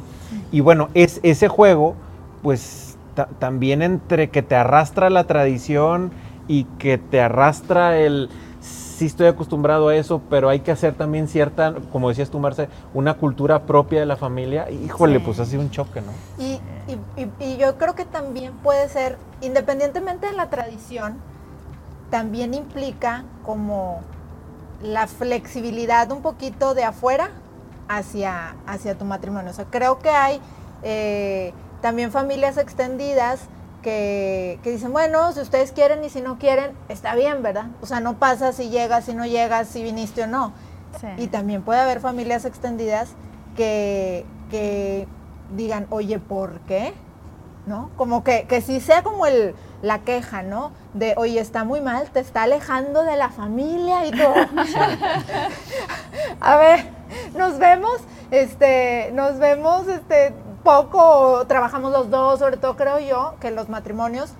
Y 0.52 0.60
bueno, 0.60 0.88
es, 0.94 1.20
ese 1.22 1.48
juego, 1.48 1.94
pues 2.42 2.87
también 3.26 3.82
entre 3.82 4.30
que 4.30 4.42
te 4.42 4.54
arrastra 4.56 5.10
la 5.10 5.24
tradición 5.24 6.10
y 6.46 6.64
que 6.78 6.98
te 6.98 7.20
arrastra 7.20 7.98
el, 7.98 8.30
sí 8.60 9.06
estoy 9.06 9.26
acostumbrado 9.26 9.88
a 9.88 9.96
eso, 9.96 10.22
pero 10.30 10.48
hay 10.48 10.60
que 10.60 10.70
hacer 10.72 10.94
también 10.94 11.28
cierta, 11.28 11.74
como 11.92 12.08
decías 12.08 12.30
tú, 12.30 12.38
Marce, 12.38 12.68
una 12.94 13.14
cultura 13.14 13.62
propia 13.62 14.00
de 14.00 14.06
la 14.06 14.16
familia. 14.16 14.70
Híjole, 14.70 15.18
Sí. 15.18 15.22
pues 15.24 15.40
ha 15.40 15.44
sido 15.44 15.62
un 15.62 15.70
choque, 15.70 16.00
¿no? 16.00 16.12
Y, 16.42 16.60
y- 16.88 17.22
y- 17.22 17.52
y 17.52 17.56
yo 17.58 17.76
creo 17.76 17.94
que 17.94 18.04
también 18.04 18.52
puede 18.62 18.88
ser, 18.88 19.16
independientemente 19.40 20.26
de 20.26 20.32
la 20.32 20.48
tradición, 20.50 21.16
también 22.10 22.54
implica 22.54 23.24
como 23.44 24.00
la 24.82 25.06
flexibilidad 25.06 26.10
un 26.10 26.22
poquito 26.22 26.74
de 26.74 26.84
afuera 26.84 27.30
hacia, 27.88 28.54
hacia 28.66 28.96
tu 28.96 29.04
matrimonio. 29.04 29.50
O 29.50 29.54
sea, 29.54 29.66
creo 29.66 29.98
que 29.98 30.10
hay 30.10 30.40
eh, 30.82 31.52
también 31.80 32.10
familias 32.10 32.56
extendidas 32.56 33.40
que, 33.82 34.58
que 34.62 34.70
dicen, 34.70 34.92
bueno, 34.92 35.32
si 35.32 35.40
ustedes 35.40 35.72
quieren 35.72 36.04
y 36.04 36.10
si 36.10 36.20
no 36.20 36.38
quieren, 36.38 36.72
está 36.88 37.14
bien, 37.14 37.42
¿verdad? 37.42 37.66
O 37.80 37.86
sea, 37.86 38.00
no 38.00 38.18
pasa 38.18 38.52
si 38.52 38.70
llegas, 38.70 39.04
si 39.04 39.14
no 39.14 39.26
llegas, 39.26 39.68
si 39.68 39.82
viniste 39.82 40.22
o 40.22 40.26
no. 40.26 40.52
Sí. 41.00 41.06
Y 41.18 41.26
también 41.28 41.62
puede 41.62 41.80
haber 41.80 42.00
familias 42.00 42.44
extendidas 42.44 43.10
que, 43.56 44.24
que 44.50 45.06
digan, 45.54 45.86
oye, 45.90 46.18
¿por 46.18 46.60
qué? 46.60 46.94
¿No? 47.66 47.90
Como 47.96 48.24
que, 48.24 48.46
que 48.46 48.62
sí 48.62 48.80
sea 48.80 49.02
como 49.02 49.26
el, 49.26 49.54
la 49.82 50.00
queja, 50.00 50.42
¿no? 50.42 50.72
De, 50.94 51.14
oye, 51.16 51.38
está 51.38 51.64
muy 51.64 51.80
mal, 51.80 52.10
te 52.10 52.20
está 52.20 52.44
alejando 52.44 53.04
de 53.04 53.16
la 53.16 53.28
familia 53.28 54.06
y 54.06 54.10
todo. 54.10 54.34
A 56.40 56.56
ver, 56.56 56.86
nos 57.36 57.58
vemos, 57.58 58.00
este, 58.30 59.10
nos 59.12 59.38
vemos, 59.38 59.86
este, 59.88 60.32
poco, 60.64 61.44
trabajamos 61.46 61.92
los 61.92 62.10
dos, 62.10 62.38
sobre 62.38 62.56
todo 62.56 62.76
creo 62.76 62.98
yo, 62.98 63.34
que 63.40 63.50
los 63.50 63.68
matrimonios, 63.68 64.32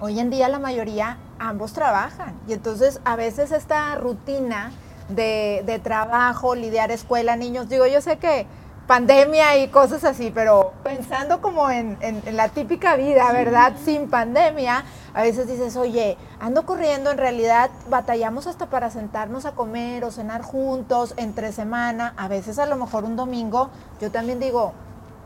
hoy 0.00 0.20
en 0.20 0.30
día 0.30 0.48
la 0.48 0.58
mayoría, 0.58 1.18
ambos 1.38 1.72
trabajan. 1.72 2.34
Y 2.48 2.52
entonces 2.52 3.00
a 3.04 3.16
veces 3.16 3.52
esta 3.52 3.94
rutina 3.96 4.72
de, 5.08 5.62
de 5.66 5.78
trabajo, 5.78 6.54
lidiar 6.54 6.90
escuela, 6.90 7.36
niños, 7.36 7.68
digo, 7.68 7.86
yo 7.86 8.00
sé 8.00 8.18
que 8.18 8.46
pandemia 8.86 9.56
y 9.58 9.68
cosas 9.68 10.04
así, 10.04 10.30
pero 10.32 10.72
pensando 10.84 11.40
como 11.40 11.70
en, 11.70 11.96
en- 12.00 12.22
en 12.24 12.36
la 12.36 12.48
típica 12.50 12.94
vida, 12.96 13.32
¿verdad? 13.32 13.72
Sin 13.84 14.08
pandemia, 14.08 14.84
a 15.12 15.22
veces 15.22 15.48
dices, 15.48 15.76
oye, 15.76 16.16
ando 16.38 16.64
corriendo, 16.66 17.10
en 17.10 17.18
realidad 17.18 17.70
batallamos 17.88 18.46
hasta 18.46 18.66
para 18.66 18.90
sentarnos 18.90 19.44
a 19.44 19.52
comer 19.52 20.04
o 20.04 20.12
cenar 20.12 20.42
juntos 20.42 21.14
entre 21.16 21.50
semana, 21.50 22.14
a 22.16 22.28
veces 22.28 22.60
a 22.60 22.66
lo 22.66 22.76
mejor 22.76 23.02
un 23.04 23.16
domingo, 23.16 23.70
yo 24.00 24.12
también 24.12 24.38
digo, 24.38 24.72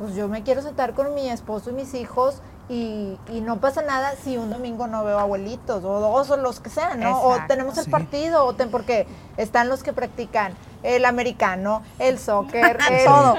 pues 0.01 0.15
yo 0.17 0.27
me 0.29 0.43
quiero 0.43 0.63
sentar 0.63 0.95
con 0.95 1.15
mi 1.15 1.29
esposo 1.31 1.71
y 1.71 1.75
mis 1.75 1.95
hijos 1.95 2.41
y, 2.71 3.19
y 3.29 3.41
no 3.41 3.61
pasa 3.61 3.83
nada 3.83 4.15
si 4.23 4.37
un 4.37 4.49
domingo 4.51 4.87
no 4.87 5.05
veo 5.05 5.19
abuelitos 5.19 5.85
o 5.85 6.01
dos 6.01 6.31
o 6.31 6.37
los 6.37 6.59
que 6.61 6.71
sean, 6.71 7.01
¿no? 7.01 7.21
O 7.23 7.37
tenemos 7.49 7.77
el 7.79 7.85
sí. 7.87 7.91
partido, 7.91 8.45
o 8.47 8.55
ten- 8.55 8.71
porque 8.71 9.07
están 9.37 9.69
los 9.69 9.83
que 9.83 9.93
practican 9.93 10.55
el 10.85 11.05
americano, 11.05 11.83
el 11.99 12.19
soccer, 12.19 12.79
el- 12.91 13.05
Todo. 13.05 13.35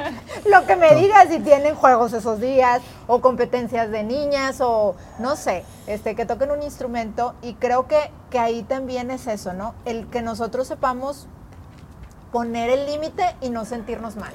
Lo 0.45 0.67
que 0.67 0.75
me 0.75 0.93
digas 0.95 1.27
si 1.29 1.39
tienen 1.39 1.75
juegos 1.75 2.11
esos 2.13 2.39
días 2.41 2.81
o 3.07 3.21
competencias 3.21 3.89
de 3.89 4.03
niñas 4.03 4.59
o 4.61 4.95
no 5.19 5.35
sé, 5.37 5.63
este 5.87 6.13
que 6.13 6.25
toquen 6.25 6.51
un 6.51 6.61
instrumento 6.61 7.33
y 7.41 7.53
creo 7.55 7.87
que, 7.87 8.11
que 8.29 8.37
ahí 8.37 8.63
también 8.63 9.11
es 9.11 9.27
eso, 9.27 9.53
¿no? 9.53 9.73
El 9.85 10.07
que 10.07 10.21
nosotros 10.21 10.67
sepamos 10.67 11.25
poner 12.31 12.69
el 12.69 12.85
límite 12.85 13.23
y 13.41 13.49
no 13.49 13.65
sentirnos 13.65 14.15
mal. 14.15 14.33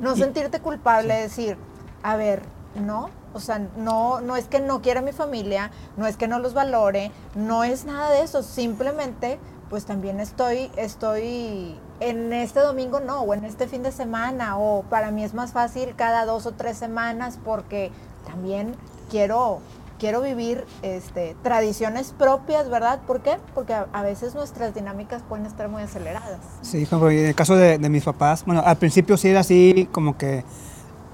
No 0.00 0.14
Y- 0.14 0.18
sentirte 0.18 0.60
culpable, 0.60 1.14
decir, 1.14 1.56
a 2.02 2.16
ver, 2.16 2.42
no, 2.74 3.10
o 3.34 3.40
sea, 3.40 3.58
no, 3.76 4.20
no 4.20 4.36
es 4.36 4.46
que 4.46 4.60
no 4.60 4.80
quiera 4.82 5.00
a 5.00 5.02
mi 5.02 5.12
familia, 5.12 5.70
no 5.96 6.06
es 6.06 6.16
que 6.16 6.28
no 6.28 6.38
los 6.38 6.54
valore, 6.54 7.10
no 7.34 7.64
es 7.64 7.84
nada 7.84 8.10
de 8.10 8.22
eso, 8.22 8.42
simplemente 8.42 9.38
pues 9.68 9.84
también 9.84 10.20
estoy, 10.20 10.70
estoy 10.76 11.76
en 12.00 12.32
este 12.32 12.60
domingo 12.60 13.00
no, 13.00 13.22
o 13.22 13.34
en 13.34 13.44
este 13.44 13.66
fin 13.66 13.82
de 13.82 13.90
semana, 13.92 14.58
o 14.58 14.82
para 14.82 15.10
mí 15.10 15.24
es 15.24 15.34
más 15.34 15.52
fácil 15.52 15.94
cada 15.96 16.24
dos 16.24 16.46
o 16.46 16.52
tres 16.52 16.76
semanas 16.78 17.38
porque 17.44 17.90
también 18.26 18.76
quiero, 19.10 19.58
quiero 19.98 20.20
vivir 20.20 20.64
este, 20.82 21.36
tradiciones 21.42 22.14
propias, 22.16 22.68
¿verdad? 22.68 23.00
¿Por 23.06 23.20
qué? 23.20 23.36
Porque 23.54 23.74
a, 23.74 23.86
a 23.92 24.02
veces 24.02 24.34
nuestras 24.34 24.74
dinámicas 24.74 25.22
pueden 25.28 25.46
estar 25.46 25.68
muy 25.68 25.82
aceleradas. 25.82 26.40
Sí, 26.62 26.86
como 26.86 27.10
en 27.10 27.26
el 27.26 27.34
caso 27.34 27.56
de, 27.56 27.78
de 27.78 27.88
mis 27.88 28.04
papás, 28.04 28.44
bueno, 28.44 28.62
al 28.64 28.76
principio 28.76 29.16
sí 29.16 29.28
era 29.28 29.40
así 29.40 29.88
como 29.92 30.16
que 30.16 30.44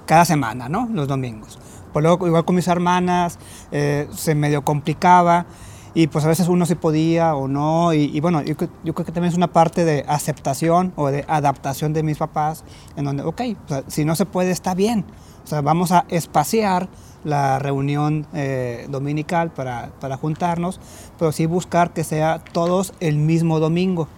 cada 0.06 0.24
semana, 0.24 0.68
¿no? 0.68 0.88
Los 0.92 1.08
domingos. 1.08 1.58
Pues 1.92 2.02
luego, 2.02 2.26
igual 2.26 2.44
con 2.44 2.56
mis 2.56 2.68
hermanas, 2.68 3.38
eh, 3.70 4.08
se 4.12 4.34
medio 4.34 4.64
complicaba 4.64 5.46
y 5.94 6.06
pues 6.06 6.24
a 6.24 6.28
veces 6.28 6.48
uno 6.48 6.64
sí 6.64 6.74
podía 6.74 7.34
o 7.34 7.48
no. 7.48 7.92
Y, 7.92 8.10
y 8.16 8.20
bueno, 8.20 8.42
yo, 8.42 8.54
yo 8.82 8.94
creo 8.94 9.04
que 9.04 9.12
también 9.12 9.30
es 9.30 9.36
una 9.36 9.52
parte 9.52 9.84
de 9.84 10.04
aceptación 10.08 10.92
o 10.96 11.08
de 11.08 11.24
adaptación 11.28 11.92
de 11.92 12.02
mis 12.02 12.16
papás, 12.16 12.64
en 12.96 13.04
donde, 13.04 13.22
ok, 13.22 13.42
o 13.66 13.68
sea, 13.68 13.84
si 13.88 14.04
no 14.04 14.16
se 14.16 14.24
puede, 14.24 14.50
está 14.50 14.74
bien. 14.74 15.04
O 15.44 15.46
sea, 15.46 15.60
vamos 15.60 15.92
a 15.92 16.06
espaciar 16.08 16.88
la 17.24 17.58
reunión 17.58 18.26
eh, 18.34 18.86
dominical 18.90 19.50
para, 19.50 19.90
para 20.00 20.16
juntarnos, 20.16 20.80
pero 21.18 21.32
sí 21.32 21.46
buscar 21.46 21.90
que 21.90 22.04
sea 22.04 22.40
todos 22.52 22.92
el 23.00 23.16
mismo 23.16 23.60
domingo. 23.60 24.08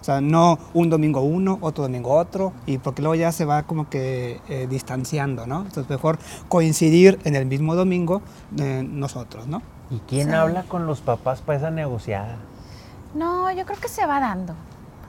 O 0.00 0.04
sea, 0.04 0.20
no 0.22 0.58
un 0.72 0.88
domingo 0.88 1.20
uno, 1.20 1.58
otro 1.60 1.82
domingo 1.82 2.14
otro, 2.14 2.52
y 2.66 2.78
porque 2.78 3.02
luego 3.02 3.14
ya 3.16 3.30
se 3.32 3.44
va 3.44 3.64
como 3.64 3.90
que 3.90 4.40
eh, 4.48 4.66
distanciando, 4.70 5.46
¿no? 5.46 5.58
Entonces 5.62 5.90
mejor 5.90 6.18
coincidir 6.48 7.18
en 7.24 7.34
el 7.36 7.44
mismo 7.44 7.74
domingo 7.74 8.22
eh, 8.58 8.82
nosotros, 8.88 9.46
¿no? 9.48 9.60
¿Y 9.90 9.98
quién 10.08 10.28
Sí. 10.28 10.34
habla 10.34 10.62
con 10.62 10.86
los 10.86 11.00
papás 11.00 11.40
para 11.42 11.58
esa 11.58 11.70
negociada? 11.70 12.36
No, 13.14 13.50
yo 13.52 13.66
creo 13.66 13.78
que 13.80 13.88
se 13.88 14.06
va 14.06 14.20
dando. 14.20 14.54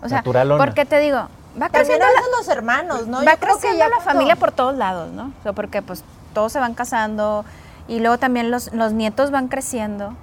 O 0.01 0.10
sea, 0.10 0.17
Naturalona. 0.17 0.63
porque 0.63 0.86
te 0.86 1.00
digo, 1.00 1.17
va 1.62 1.69
creciendo 1.69 2.05
la, 2.05 2.38
los 2.38 2.48
hermanos, 2.50 3.08
¿no? 3.08 3.17
va 3.17 3.34
Yo 3.34 3.39
creo 3.39 3.55
que 3.55 3.62
creciendo 3.62 3.79
ya 3.79 3.89
la 3.89 3.96
cuando- 3.98 4.12
familia 4.13 4.36
por 4.38 4.51
todos 4.51 4.75
lados, 4.75 5.12
¿no? 5.13 5.31
O 5.39 5.43
sea, 5.43 5.53
porque 5.53 5.81
pues 5.81 6.03
todos 6.33 6.51
se 6.51 6.59
van 6.59 6.74
casando 6.74 7.45
y 7.88 8.00
luego 8.00 8.17
también 8.17 8.51
los, 8.51 8.74
los 8.74 8.93
nietos 8.93 9.31
van 9.31 9.48
creciendo. 9.48 10.13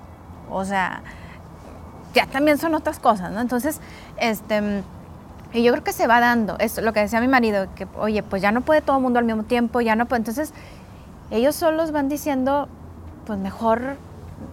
O 0.51 0.65
sea, 0.65 1.03
ya 2.15 2.27
también 2.27 2.59
son 2.59 2.75
otras 2.75 2.99
cosas, 2.99 3.33
¿no? 3.33 3.41
Entonces, 3.41 3.81
este, 4.17 4.83
y 5.53 5.63
yo 5.63 5.73
creo 5.73 5.85
que 5.85 5.93
se 5.93 6.07
va 6.07 6.21
dando. 6.21 6.57
Es 6.59 6.81
lo 6.81 6.93
que 6.93 7.01
decía 7.01 7.21
mi 7.21 7.29
marido, 7.29 7.67
que, 7.75 7.87
oye, 7.99 8.23
pues 8.23 8.43
ya 8.43 8.53
no 8.53 8.61
puede 8.61 8.81
todo 8.83 8.97
el 8.97 9.03
mundo 9.03 9.19
al 9.19 9.25
mismo 9.25 9.43
tiempo, 9.43 9.81
ya 9.81 9.97
no 9.97 10.07
puede. 10.07 10.21
Entonces, 10.21 10.53
ellos 11.31 11.55
solos 11.55 11.93
van 11.93 12.09
diciendo, 12.09 12.69
pues 13.27 13.39
mejor, 13.39 13.97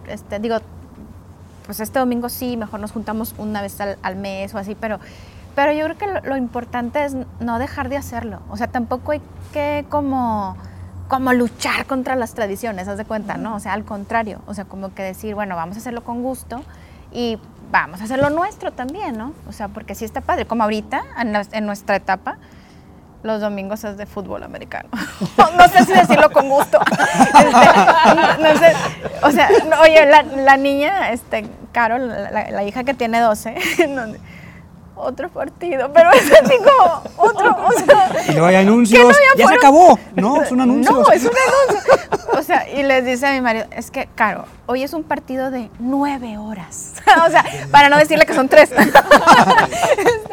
este, 0.08 0.38
digo, 0.40 0.58
pues 1.66 1.80
este 1.80 1.98
domingo 1.98 2.28
sí, 2.28 2.56
mejor 2.56 2.80
nos 2.80 2.92
juntamos 2.92 3.34
una 3.38 3.62
vez 3.62 3.80
al, 3.80 4.16
mes 4.16 4.54
o 4.54 4.58
así, 4.58 4.74
pero, 4.74 4.98
pero 5.54 5.72
yo 5.72 5.84
creo 5.84 5.98
que 5.98 6.06
lo, 6.06 6.20
lo 6.20 6.36
importante 6.36 7.04
es 7.04 7.16
no 7.40 7.58
dejar 7.58 7.88
de 7.88 7.96
hacerlo. 7.96 8.40
O 8.50 8.56
sea, 8.56 8.66
tampoco 8.66 9.12
hay 9.12 9.22
que 9.52 9.86
como, 9.88 10.56
como 11.08 11.32
luchar 11.32 11.86
contra 11.86 12.16
las 12.16 12.34
tradiciones, 12.34 12.88
haz 12.88 12.96
de 12.98 13.04
cuenta, 13.04 13.36
¿no? 13.36 13.54
O 13.56 13.60
sea, 13.60 13.72
al 13.74 13.84
contrario, 13.84 14.40
o 14.46 14.54
sea, 14.54 14.64
como 14.64 14.94
que 14.94 15.02
decir, 15.02 15.34
bueno, 15.34 15.54
vamos 15.56 15.76
a 15.76 15.80
hacerlo 15.80 16.02
con 16.02 16.22
gusto 16.22 16.62
y 17.12 17.38
vamos 17.70 18.00
a 18.00 18.04
hacerlo 18.04 18.30
nuestro 18.30 18.72
también, 18.72 19.16
¿no? 19.18 19.32
O 19.48 19.52
sea, 19.52 19.68
porque 19.68 19.94
sí 19.94 20.04
está 20.04 20.20
padre, 20.20 20.46
como 20.46 20.62
ahorita, 20.62 21.02
en, 21.20 21.32
nues- 21.34 21.48
en 21.52 21.66
nuestra 21.66 21.96
etapa, 21.96 22.38
los 23.22 23.40
domingos 23.40 23.84
es 23.84 23.96
de 23.96 24.06
fútbol 24.06 24.42
americano. 24.42 24.88
no 25.56 25.68
sé 25.68 25.84
si 25.84 25.92
decirlo 25.92 26.30
con 26.30 26.48
gusto. 26.48 26.78
Este, 27.34 28.14
no, 28.14 28.38
no 28.38 28.58
sé, 28.58 28.72
o 29.22 29.30
sea, 29.30 29.48
no, 29.68 29.80
oye, 29.80 30.06
la, 30.06 30.56
niña, 30.56 31.10
este, 31.10 31.46
Carol, 31.72 32.08
la, 32.08 32.50
la- 32.50 32.64
hija 32.64 32.84
que 32.84 32.94
tiene 32.94 33.20
12, 33.20 33.88
no, 33.88 34.02
otro 34.96 35.28
partido, 35.28 35.92
pero 35.92 36.10
es 36.12 36.30
así 36.32 36.54
como 36.58 37.02
otro, 37.16 37.56
o 37.66 37.72
sea, 37.72 38.10
Y 38.28 38.32
luego 38.32 38.46
hay 38.46 38.54
¿Qué 38.54 38.60
anuncios, 38.60 39.06
no 39.08 39.38
ya 39.38 39.48
se 39.48 39.54
acabó, 39.54 39.98
no, 40.14 40.42
es 40.42 40.52
un 40.52 40.60
anuncio. 40.60 40.92
No, 40.92 41.10
es 41.10 41.22
un 41.24 41.30
anuncio. 41.30 41.94
O 42.38 42.42
sea, 42.42 42.68
y 42.68 42.82
les 42.82 43.04
dice 43.04 43.26
a 43.26 43.32
mi 43.32 43.40
marido, 43.40 43.66
es 43.70 43.90
que, 43.90 44.08
Caro, 44.14 44.44
hoy 44.66 44.82
es 44.82 44.92
un 44.92 45.04
partido 45.04 45.50
de 45.50 45.70
nueve 45.78 46.36
horas. 46.38 46.94
o 47.26 47.30
sea, 47.30 47.44
para 47.70 47.88
no 47.88 47.96
decirle 47.96 48.26
que 48.26 48.34
son 48.34 48.48
tres. 48.48 48.70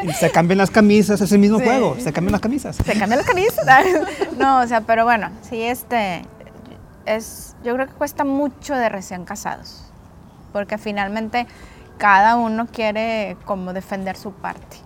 Y 0.03 0.13
se 0.13 0.31
cambian 0.31 0.57
las 0.57 0.71
camisas, 0.71 1.21
es 1.21 1.31
el 1.31 1.37
mismo 1.39 1.59
Sí. 1.59 1.65
juego, 1.65 1.95
se 1.99 2.11
cambian 2.11 2.31
las 2.31 2.41
camisas. 2.41 2.75
Se 2.75 2.97
cambia 2.97 3.17
la 3.17 3.23
camisa. 3.23 3.61
No, 4.37 4.61
o 4.61 4.67
sea, 4.67 4.81
pero 4.81 5.03
bueno, 5.03 5.29
sí, 5.47 5.61
este, 5.61 6.23
es, 7.05 7.55
yo 7.63 7.75
creo 7.75 7.85
que 7.87 7.93
cuesta 7.93 8.23
mucho 8.23 8.73
de 8.75 8.89
recién 8.89 9.25
casados, 9.25 9.83
porque 10.51 10.79
finalmente 10.79 11.45
cada 12.01 12.35
uno 12.35 12.65
quiere 12.65 13.37
como 13.45 13.73
defender 13.73 14.17
su 14.17 14.31
parte. 14.33 14.77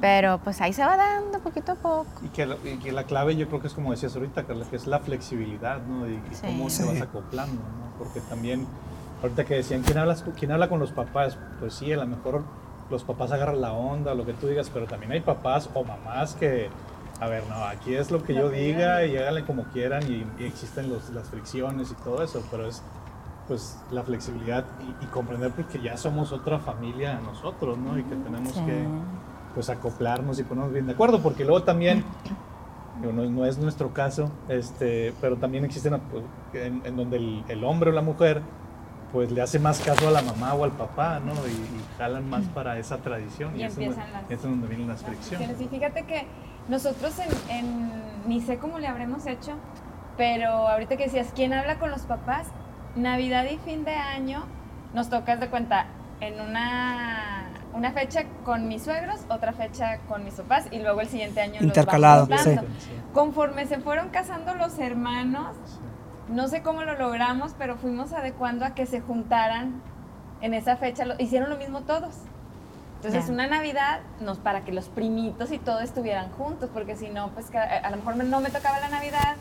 Pero 0.00 0.38
pues 0.44 0.60
ahí 0.60 0.72
se 0.72 0.84
va 0.84 0.96
dando 0.96 1.40
poquito 1.40 1.72
a 1.72 1.74
poco. 1.74 2.06
Y 2.22 2.28
que, 2.28 2.46
la, 2.46 2.56
y 2.64 2.76
que 2.78 2.92
la 2.92 3.02
clave 3.04 3.34
yo 3.36 3.48
creo 3.48 3.60
que 3.60 3.66
es 3.66 3.74
como 3.74 3.90
decías 3.90 4.14
ahorita, 4.14 4.44
Carla, 4.44 4.64
que 4.70 4.76
es 4.76 4.86
la 4.86 5.00
flexibilidad, 5.00 5.80
¿no? 5.82 6.08
Y, 6.08 6.12
y 6.14 6.34
Sí. 6.34 6.46
cómo 6.46 6.70
Sí. 6.70 6.82
te 6.84 6.92
vas 6.92 7.00
acoplando, 7.02 7.60
¿no? 7.60 7.98
Porque 7.98 8.20
también, 8.20 8.64
ahorita 9.22 9.44
que 9.44 9.54
decían, 9.56 9.82
¿quién, 9.82 9.98
hablas, 9.98 10.24
¿quién 10.38 10.52
habla 10.52 10.68
con 10.68 10.78
los 10.78 10.92
papás? 10.92 11.36
Pues 11.58 11.74
sí, 11.74 11.92
a 11.92 11.96
lo 11.96 12.06
mejor 12.06 12.44
los 12.90 13.02
papás 13.02 13.32
agarran 13.32 13.60
la 13.60 13.72
onda, 13.72 14.14
lo 14.14 14.24
que 14.24 14.32
tú 14.34 14.46
digas, 14.46 14.70
pero 14.72 14.86
también 14.86 15.10
hay 15.12 15.20
papás 15.20 15.68
o 15.74 15.82
mamás 15.84 16.34
que, 16.36 16.70
a 17.20 17.26
ver, 17.26 17.42
no, 17.48 17.56
aquí 17.64 17.94
es 17.96 18.10
lo 18.12 18.22
que 18.22 18.34
yo 18.34 18.48
diga 18.50 19.04
y 19.04 19.16
háganle 19.16 19.44
como 19.44 19.64
quieran 19.64 20.04
y, 20.10 20.24
y 20.40 20.46
existen 20.46 20.88
los, 20.88 21.10
las 21.10 21.28
fricciones 21.28 21.90
y 21.90 21.94
todo 22.04 22.22
eso, 22.22 22.42
pero 22.50 22.68
es 22.68 22.82
pues 23.48 23.78
la 23.90 24.02
flexibilidad 24.02 24.64
y, 24.80 25.04
y 25.04 25.08
comprender 25.08 25.52
porque 25.52 25.80
ya 25.80 25.96
somos 25.96 26.32
otra 26.32 26.58
familia 26.58 27.20
nosotros, 27.24 27.78
¿no? 27.78 27.98
Y 27.98 28.02
que 28.02 28.16
tenemos 28.16 28.52
Sí. 28.52 28.60
que 28.64 28.84
pues 29.54 29.70
acoplarnos 29.70 30.38
y 30.38 30.42
ponernos 30.42 30.72
bien 30.72 30.86
de 30.86 30.92
acuerdo, 30.92 31.22
porque 31.22 31.44
luego 31.44 31.62
también, 31.62 32.04
digo, 33.00 33.12
no, 33.12 33.24
no 33.24 33.46
es 33.46 33.56
nuestro 33.58 33.94
caso, 33.94 34.30
este, 34.48 35.14
pero 35.20 35.36
también 35.36 35.64
existen 35.64 35.98
pues, 36.10 36.24
en, 36.54 36.82
en 36.84 36.96
donde 36.96 37.16
el, 37.16 37.44
el 37.48 37.64
hombre 37.64 37.90
o 37.90 37.92
la 37.92 38.02
mujer 38.02 38.42
pues 39.12 39.30
le 39.30 39.40
hace 39.40 39.58
más 39.58 39.80
caso 39.80 40.08
a 40.08 40.10
la 40.10 40.20
mamá 40.20 40.52
o 40.54 40.64
al 40.64 40.72
papá, 40.72 41.20
¿no? 41.24 41.32
Y, 41.46 41.52
y 41.52 41.84
jalan 41.96 42.28
más 42.28 42.44
para 42.46 42.76
esa 42.78 42.98
tradición. 42.98 43.58
Y 43.58 43.62
es 43.62 43.74
donde- 43.76 43.86
empiezan 43.92 44.12
las- 44.12 44.30
es 44.30 44.42
donde 44.42 44.66
vienen 44.66 44.88
las 44.88 45.02
fricciones. 45.04 45.58
Y 45.60 45.68
fíjate 45.68 46.04
que 46.04 46.26
nosotros 46.68 47.14
en, 47.20 47.56
en- 47.56 48.02
ni 48.26 48.40
sé 48.42 48.58
cómo 48.58 48.78
le 48.78 48.88
habremos 48.88 49.24
hecho, 49.26 49.52
pero 50.18 50.48
ahorita 50.68 50.96
que 50.96 51.04
decías, 51.04 51.28
¿quién 51.34 51.52
habla 51.54 51.78
con 51.78 51.90
los 51.90 52.02
papás? 52.02 52.48
Navidad 52.96 53.44
y 53.50 53.58
fin 53.58 53.84
de 53.84 53.94
año 53.94 54.44
nos 54.94 55.10
tocas 55.10 55.38
de 55.40 55.48
cuenta 55.48 55.86
en 56.20 56.40
una, 56.40 57.48
una 57.74 57.92
fecha 57.92 58.24
con 58.44 58.68
mis 58.68 58.82
suegros, 58.84 59.20
otra 59.28 59.52
fecha 59.52 59.98
con 60.08 60.24
mis 60.24 60.34
papás 60.34 60.66
y 60.70 60.78
luego 60.78 61.00
el 61.02 61.08
siguiente 61.08 61.40
año 61.40 61.54
los 61.54 61.62
Intercalado, 61.62 62.26
vamos 62.26 62.44
sí. 62.44 62.56
Conforme 63.12 63.66
se 63.66 63.78
fueron 63.80 64.08
casando 64.08 64.54
los 64.54 64.78
hermanos, 64.78 65.56
no 66.28 66.48
sé 66.48 66.62
cómo 66.62 66.82
lo 66.84 66.96
logramos, 66.98 67.54
pero 67.58 67.76
fuimos 67.76 68.12
adecuando 68.12 68.64
a 68.64 68.70
que 68.74 68.86
se 68.86 69.00
juntaran 69.00 69.82
en 70.40 70.54
esa 70.54 70.76
fecha. 70.76 71.04
Lo- 71.04 71.14
hicieron 71.18 71.50
lo 71.50 71.56
mismo 71.56 71.82
todos. 71.82 72.16
Entonces, 72.96 73.26
Ya. 73.26 73.32
una 73.32 73.46
Navidad 73.46 74.00
nos 74.20 74.38
para 74.38 74.64
que 74.64 74.72
los 74.72 74.86
primitos 74.86 75.52
y 75.52 75.58
todo 75.58 75.80
estuvieran 75.80 76.30
juntos, 76.32 76.70
porque 76.72 76.96
si 76.96 77.08
no, 77.08 77.28
pues 77.30 77.46
que 77.46 77.58
a, 77.58 77.78
a 77.78 77.90
lo 77.90 77.96
mejor 77.98 78.16
no 78.16 78.40
me 78.40 78.50
tocaba 78.50 78.80
la 78.80 78.88
Navidad 78.88 79.36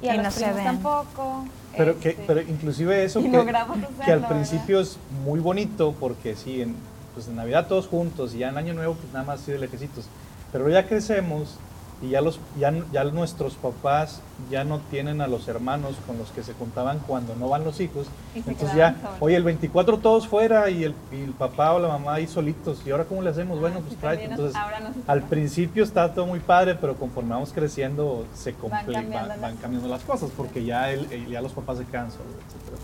y 0.00 0.08
a 0.08 0.14
Y 0.14 0.16
los 0.18 0.24
no 0.26 0.30
se 0.30 0.38
primos 0.40 0.56
ven. 0.56 0.64
tampoco. 0.64 1.44
Pero, 1.76 1.98
que, 2.00 2.10
este, 2.10 2.24
pero 2.26 2.40
inclusive 2.40 3.04
eso 3.04 3.20
que, 3.22 3.28
logramos 3.28 3.78
que 3.78 3.86
hacerlo, 4.02 4.26
al 4.26 4.32
principio 4.32 4.80
es 4.80 4.98
muy 5.24 5.40
bonito 5.40 5.94
porque 6.00 6.34
sí, 6.36 6.62
en, 6.62 6.74
pues 7.14 7.28
en 7.28 7.36
Navidad 7.36 7.66
todos 7.66 7.88
juntos 7.88 8.34
y 8.34 8.38
ya 8.38 8.48
en 8.48 8.56
Año 8.58 8.74
Nuevo 8.74 8.94
pues 8.94 9.12
nada 9.12 9.24
más 9.24 9.40
así 9.42 9.52
de 9.52 9.58
lejecitos. 9.58 10.06
Pero 10.52 10.68
ya 10.68 10.86
crecemos 10.86 11.56
y 12.02 12.08
ya, 12.10 12.22
los, 12.22 12.40
ya, 12.58 12.72
ya 12.92 13.04
nuestros 13.04 13.54
papás 13.54 14.22
ya 14.50 14.64
no 14.64 14.78
tienen 14.90 15.20
a 15.20 15.26
los 15.26 15.48
hermanos 15.48 15.96
con 16.06 16.16
los 16.16 16.30
que 16.30 16.42
se 16.42 16.54
juntaban 16.54 16.98
cuando 17.06 17.36
no 17.36 17.48
van 17.50 17.62
los 17.62 17.78
hijos. 17.80 18.06
Entonces 18.34 18.74
ya, 18.74 18.94
solos. 19.02 19.16
oye, 19.20 19.36
el 19.36 19.42
24 19.44 19.98
todos 19.98 20.26
fuera 20.26 20.70
y 20.70 20.84
el, 20.84 20.94
y 21.12 21.20
el 21.22 21.32
papá 21.32 21.72
o 21.74 21.78
la 21.78 21.88
mamá 21.88 22.14
ahí 22.14 22.26
solitos. 22.26 22.80
¿Y 22.86 22.90
ahora 22.90 23.04
cómo 23.04 23.20
le 23.20 23.28
hacemos? 23.28 23.60
Bueno, 23.60 23.80
pues 23.80 24.00
nos- 24.02 24.18
Entonces, 24.18 24.54
nos- 24.80 25.08
al 25.08 25.22
principio 25.24 25.84
está 25.84 26.14
todo 26.14 26.24
muy 26.26 26.40
padre, 26.40 26.74
pero 26.74 26.96
conforme 26.96 27.30
vamos 27.30 27.52
creciendo 27.52 28.24
se 28.34 28.52
Van 28.52 28.70
cambiando 28.70 29.16
van, 29.16 29.28
las 29.28 29.40
van 29.40 29.56
cambiando 29.58 29.88
las 29.88 30.02
cosas, 30.02 30.30
porque 30.34 30.64
ya, 30.64 30.90
el, 30.90 31.28
ya 31.28 31.42
los 31.42 31.52
papás 31.52 31.76
se 31.78 31.84
cansan. 31.84 32.22
Pero 32.64 32.78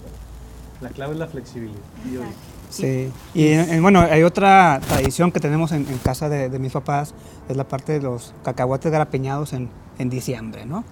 La 0.83 0.91
clave 0.91 1.15
es 1.15 1.19
la 1.19 1.27
flexibilidad. 1.27 1.81
yo. 2.13 2.21
Sí, 2.71 3.11
y 3.35 3.49
en- 3.49 3.71
en- 3.75 3.83
bueno, 3.83 4.01
hay 4.01 4.23
otra 4.23 4.81
tradición 4.89 5.33
que 5.33 5.41
tenemos 5.41 5.73
en, 5.73 5.87
en 5.89 5.99
casa 5.99 6.29
de, 6.29 6.49
de 6.49 6.59
mis 6.59 6.73
papás, 6.73 7.15
es 7.49 7.57
la 7.57 7.65
parte 7.65 7.93
de 7.93 8.01
los 8.01 8.35
cacahuates 8.45 8.91
garapeñados 8.91 9.53
en, 9.53 9.69
en 9.99 10.11
diciembre, 10.11 10.67
¿no? 10.67 10.85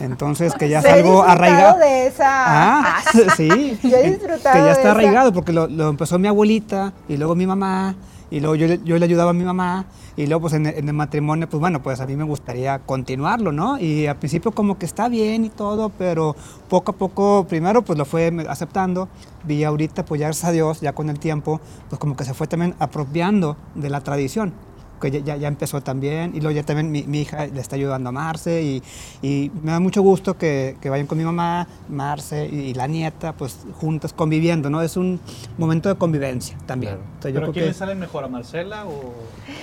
Entonces, 0.00 0.54
que 0.54 0.68
ya 0.68 0.78
es 0.80 0.86
algo 0.86 1.22
arraigado. 1.22 1.78
de 1.78 2.06
esa. 2.08 2.24
Ah, 2.28 3.02
sí, 3.36 3.78
Yo 3.82 3.96
he 3.96 4.02
que 4.02 4.10
disfrutado 4.10 4.58
ya 4.58 4.64
de 4.64 4.72
está 4.72 4.90
arraigado 4.90 5.32
porque 5.32 5.52
lo, 5.52 5.66
lo 5.68 5.88
empezó 5.88 6.18
mi 6.18 6.28
abuelita 6.28 6.92
y 7.08 7.16
luego 7.16 7.34
mi 7.34 7.46
mamá 7.46 7.94
y 8.30 8.40
luego 8.40 8.54
yo, 8.54 8.66
yo 8.84 8.98
le 8.98 9.04
ayudaba 9.04 9.30
a 9.30 9.34
mi 9.34 9.44
mamá 9.44 9.86
y 10.16 10.26
luego 10.26 10.42
pues 10.42 10.54
en, 10.54 10.66
el- 10.66 10.92
matrimonio 10.92 11.48
pues 11.48 11.60
bueno 11.60 11.82
pues 11.82 12.00
a 12.00 12.06
mí 12.06 12.16
me 12.16 12.24
gustaría 12.24 12.78
continuarlo, 12.80 13.52
¿no? 13.52 13.78
Y 13.78 14.06
al 14.06 14.16
principio 14.16 14.52
como 14.52 14.78
que 14.78 14.86
está 14.86 15.08
bien 15.08 15.44
y 15.44 15.48
todo, 15.50 15.88
pero 15.90 16.36
poco 16.68 16.92
a 16.92 16.94
poco 16.96 17.46
primero 17.48 17.82
pues 17.82 17.98
lo 17.98 18.04
fue 18.04 18.32
aceptando 18.48 19.08
y 19.48 19.64
ahorita 19.64 20.04
pues 20.04 20.20
gracias 20.20 20.44
a 20.44 20.52
Dios 20.52 20.80
ya 20.80 20.92
con 20.92 21.10
el 21.10 21.18
tiempo 21.18 21.60
pues 21.88 21.98
como 21.98 22.16
que 22.16 22.24
se 22.24 22.34
fue 22.34 22.46
también 22.46 22.74
apropiando 22.78 23.56
de 23.74 23.90
la 23.90 24.00
tradición 24.00 24.52
que 25.00 25.10
ya, 25.10 25.18
ya, 25.20 25.36
ya 25.36 25.48
empezó 25.48 25.80
también 25.80 26.32
y 26.34 26.40
luego 26.40 26.54
ya 26.54 26.62
también 26.62 26.90
mi, 26.92 27.02
mi 27.04 27.22
hija 27.22 27.46
le 27.46 27.60
está 27.60 27.76
ayudando 27.76 28.10
a 28.10 28.12
Marce 28.12 28.62
y, 28.62 28.82
y 29.22 29.50
me 29.62 29.72
da 29.72 29.80
mucho 29.80 30.02
gusto 30.02 30.36
que, 30.36 30.76
que 30.80 30.90
vayan 30.90 31.06
con 31.06 31.18
mi 31.18 31.24
mamá, 31.24 31.66
Marce 31.88 32.46
y, 32.46 32.56
y 32.70 32.74
la 32.74 32.86
nieta 32.86 33.32
pues 33.32 33.58
juntas 33.80 34.12
conviviendo, 34.12 34.70
¿no? 34.70 34.82
Es 34.82 34.96
un 34.96 35.20
momento 35.58 35.88
de 35.88 35.94
convivencia 35.96 36.56
también. 36.66 36.92
Claro. 36.94 37.06
Entonces, 37.14 37.32
yo 37.34 37.40
¿Pero 37.40 37.52
quién 37.52 37.64
que- 37.64 37.68
le 37.70 37.74
sale 37.74 37.94
mejor, 37.94 38.24
a 38.24 38.28
Marcela 38.28 38.84
o...? 38.86 39.14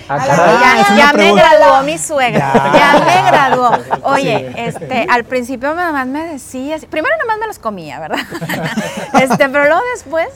Ah, 0.08 0.14
A. 0.14 0.18
Ah, 0.20 0.80
es 0.80 0.96
Ya, 0.96 1.12
me 1.12 1.32
graduó 1.32 1.82
mi 1.84 1.96
suegra. 1.98 2.52
Ya. 2.54 2.72
Ya, 2.72 3.04
me 3.22 3.30
graduó. 3.30 3.70
Oye, 4.04 4.50
Sí. 4.54 4.54
este, 4.60 5.06
al 5.08 5.24
principio 5.24 5.74
nada 5.74 5.92
más 5.92 6.06
me 6.06 6.24
decía, 6.26 6.76
primero 6.90 7.14
nada 7.16 7.26
más 7.28 7.38
me 7.38 7.46
los 7.46 7.58
comía, 7.58 8.00
¿verdad? 8.00 8.18
este, 9.22 9.48
pero 9.48 9.64
luego 9.66 9.80
después 9.94 10.28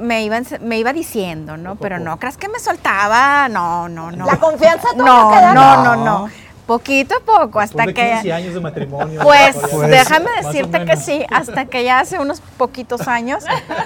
me 0.00 0.22
iba, 0.22 0.40
me 0.60 0.78
iba 0.78 0.92
diciendo, 0.92 1.56
¿no? 1.56 1.76
Pero 1.76 1.98
no 1.98 2.18
creas 2.18 2.36
que 2.36 2.48
me 2.48 2.58
soltaba, 2.58 3.48
no, 3.48 3.88
no, 3.88 4.10
no. 4.10 4.26
La 4.26 4.36
confianza 4.36 4.88
No, 4.96 5.30
queda. 5.30 5.54
no, 5.54 5.84
no, 5.84 5.96
no. 6.04 6.30
Poquito 6.66 7.16
a 7.16 7.20
poco, 7.20 7.60
hasta 7.60 7.84
Después 7.86 7.96
de 7.96 8.10
15 8.10 8.22
que... 8.24 8.32
años 8.32 8.54
de 8.54 8.60
matrimonio. 8.60 9.20
Pues, 9.22 9.58
todavía- 9.58 9.98
déjame 10.00 10.30
decirte 10.42 10.84
que 10.84 10.96
sí, 10.96 11.24
hasta 11.30 11.64
que 11.64 11.82
ya 11.82 12.00
hace 12.00 12.18
unos 12.18 12.40
poquitos 12.58 13.08
años 13.08 13.44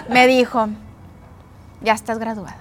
me 0.08 0.26
dijo, 0.26 0.68
ya 1.80 1.92
estás 1.92 2.18
graduada. 2.18 2.56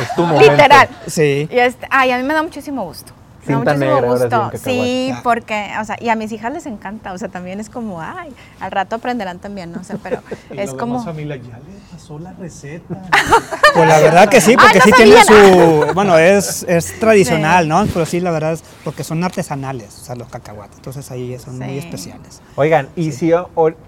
Es 0.00 0.14
tu 0.14 0.22
momento. 0.22 0.50
Literal. 0.50 0.88
Sí. 1.06 1.48
Y 1.50 1.58
este, 1.58 1.86
ay, 1.90 2.10
a 2.10 2.18
mí 2.18 2.22
me 2.24 2.34
da 2.34 2.42
muchísimo 2.42 2.84
gusto. 2.84 3.12
Cinta 3.44 3.74
muchísimo 3.74 4.00
negra, 4.00 4.08
ahora 4.08 4.50
sí. 4.52 4.58
Sí, 4.64 5.06
Ya. 5.10 5.22
porque, 5.22 5.70
o 5.80 5.84
sea, 5.84 5.96
y 6.00 6.08
a 6.08 6.16
mis 6.16 6.32
hijas 6.32 6.52
les 6.52 6.66
encanta, 6.66 7.12
o 7.12 7.18
sea, 7.18 7.28
también 7.28 7.60
es 7.60 7.68
como, 7.68 8.00
ay, 8.00 8.32
al 8.60 8.70
rato 8.70 8.96
aprenderán 8.96 9.38
también, 9.38 9.72
¿no? 9.72 9.80
O 9.80 9.84
sea, 9.84 9.96
pero 10.02 10.20
Y 10.52 10.58
es 10.58 10.72
la 10.72 10.78
como... 10.78 10.94
demás 10.94 11.06
familia, 11.06 11.36
ya 11.36 11.58
le 11.58 11.78
pasó 11.90 12.18
la 12.18 12.32
receta. 12.32 13.02
Pues 13.74 13.88
la 13.88 13.98
verdad 13.98 14.28
que 14.28 14.40
sí, 14.40 14.52
Ay, 14.52 14.56
porque 14.56 14.78
no 14.78 14.84
sí 14.84 14.92
tiene 14.92 15.24
su, 15.24 15.86
bueno, 15.94 16.16
es, 16.16 16.64
es 16.68 16.98
tradicional, 17.00 17.66
¿no? 17.66 17.84
Pero 17.92 18.06
sí, 18.06 18.20
la 18.20 18.30
verdad 18.30 18.52
es 18.52 18.62
porque 18.84 19.02
son 19.02 19.24
artesanales, 19.24 19.98
o 20.00 20.04
sea, 20.04 20.14
los 20.14 20.28
cacahuates. 20.28 20.76
Entonces 20.76 21.10
ahí 21.10 21.36
son 21.38 21.58
muy 21.58 21.78
especiales. 21.78 22.40
Oigan, 22.56 22.88
y 22.94 23.12
si 23.12 23.32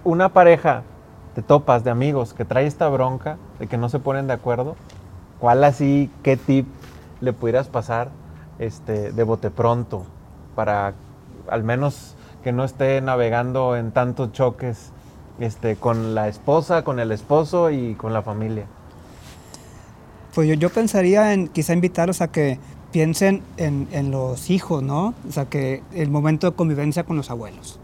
una 0.03 0.31
pareja 0.31 0.83
te 1.37 1.43
topas 1.43 1.85
de 1.85 1.91
amigos 1.91 2.35
que 2.35 2.45
trae 2.45 2.67
esta 2.67 2.89
bronca 2.89 3.37
de 3.61 3.67
que 3.67 3.77
no 3.77 3.89
se 3.89 3.99
ponen 4.01 4.27
de 4.27 4.33
acuerdo, 4.33 4.75
¿cuál 5.39 5.63
así, 5.65 6.11
qué 6.23 6.37
tip 6.37 6.67
le 7.21 7.33
pudieras 7.33 7.69
pasar 7.69 8.11
este, 8.59 9.13
de 9.13 9.23
bote 9.23 9.51
pronto 9.51 10.05
para 10.55 10.95
al 11.49 11.63
menos 11.65 12.15
que 12.43 12.53
no 12.53 12.65
esté 12.65 13.01
navegando 13.01 13.77
en 13.77 13.93
tantos 13.93 14.33
choques 14.33 14.91
este, 15.39 15.77
con 15.77 16.15
la 16.15 16.29
esposa, 16.29 16.83
con 16.83 16.99
el 17.01 17.13
esposo 17.13 17.71
y 17.71 17.95
con 17.95 18.13
la 18.13 18.23
familia? 18.23 18.67
Pues 20.35 20.49
yo, 20.49 20.55
yo 20.55 20.71
pensaría 20.71 21.33
en 21.33 21.49
quizá 21.49 21.73
invitarlos 21.73 22.21
a 22.21 22.29
que 22.29 22.59
piensen 22.93 23.43
en, 23.57 23.89
en 23.93 24.11
los 24.11 24.51
hijos, 24.51 24.83
¿no? 24.83 25.15
O 25.29 25.33
sea, 25.33 25.47
que 25.47 25.83
el 25.95 26.11
momento 26.11 26.51
de 26.51 26.57
convivencia 26.57 27.05
con 27.05 27.17
los 27.17 27.31
abuelos, 27.31 27.79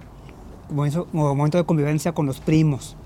momento, 0.71 1.07
momento 1.13 1.59
de 1.59 1.65
convivencia 1.65 2.13
con 2.13 2.27
los 2.27 2.41
primos. 2.41 2.97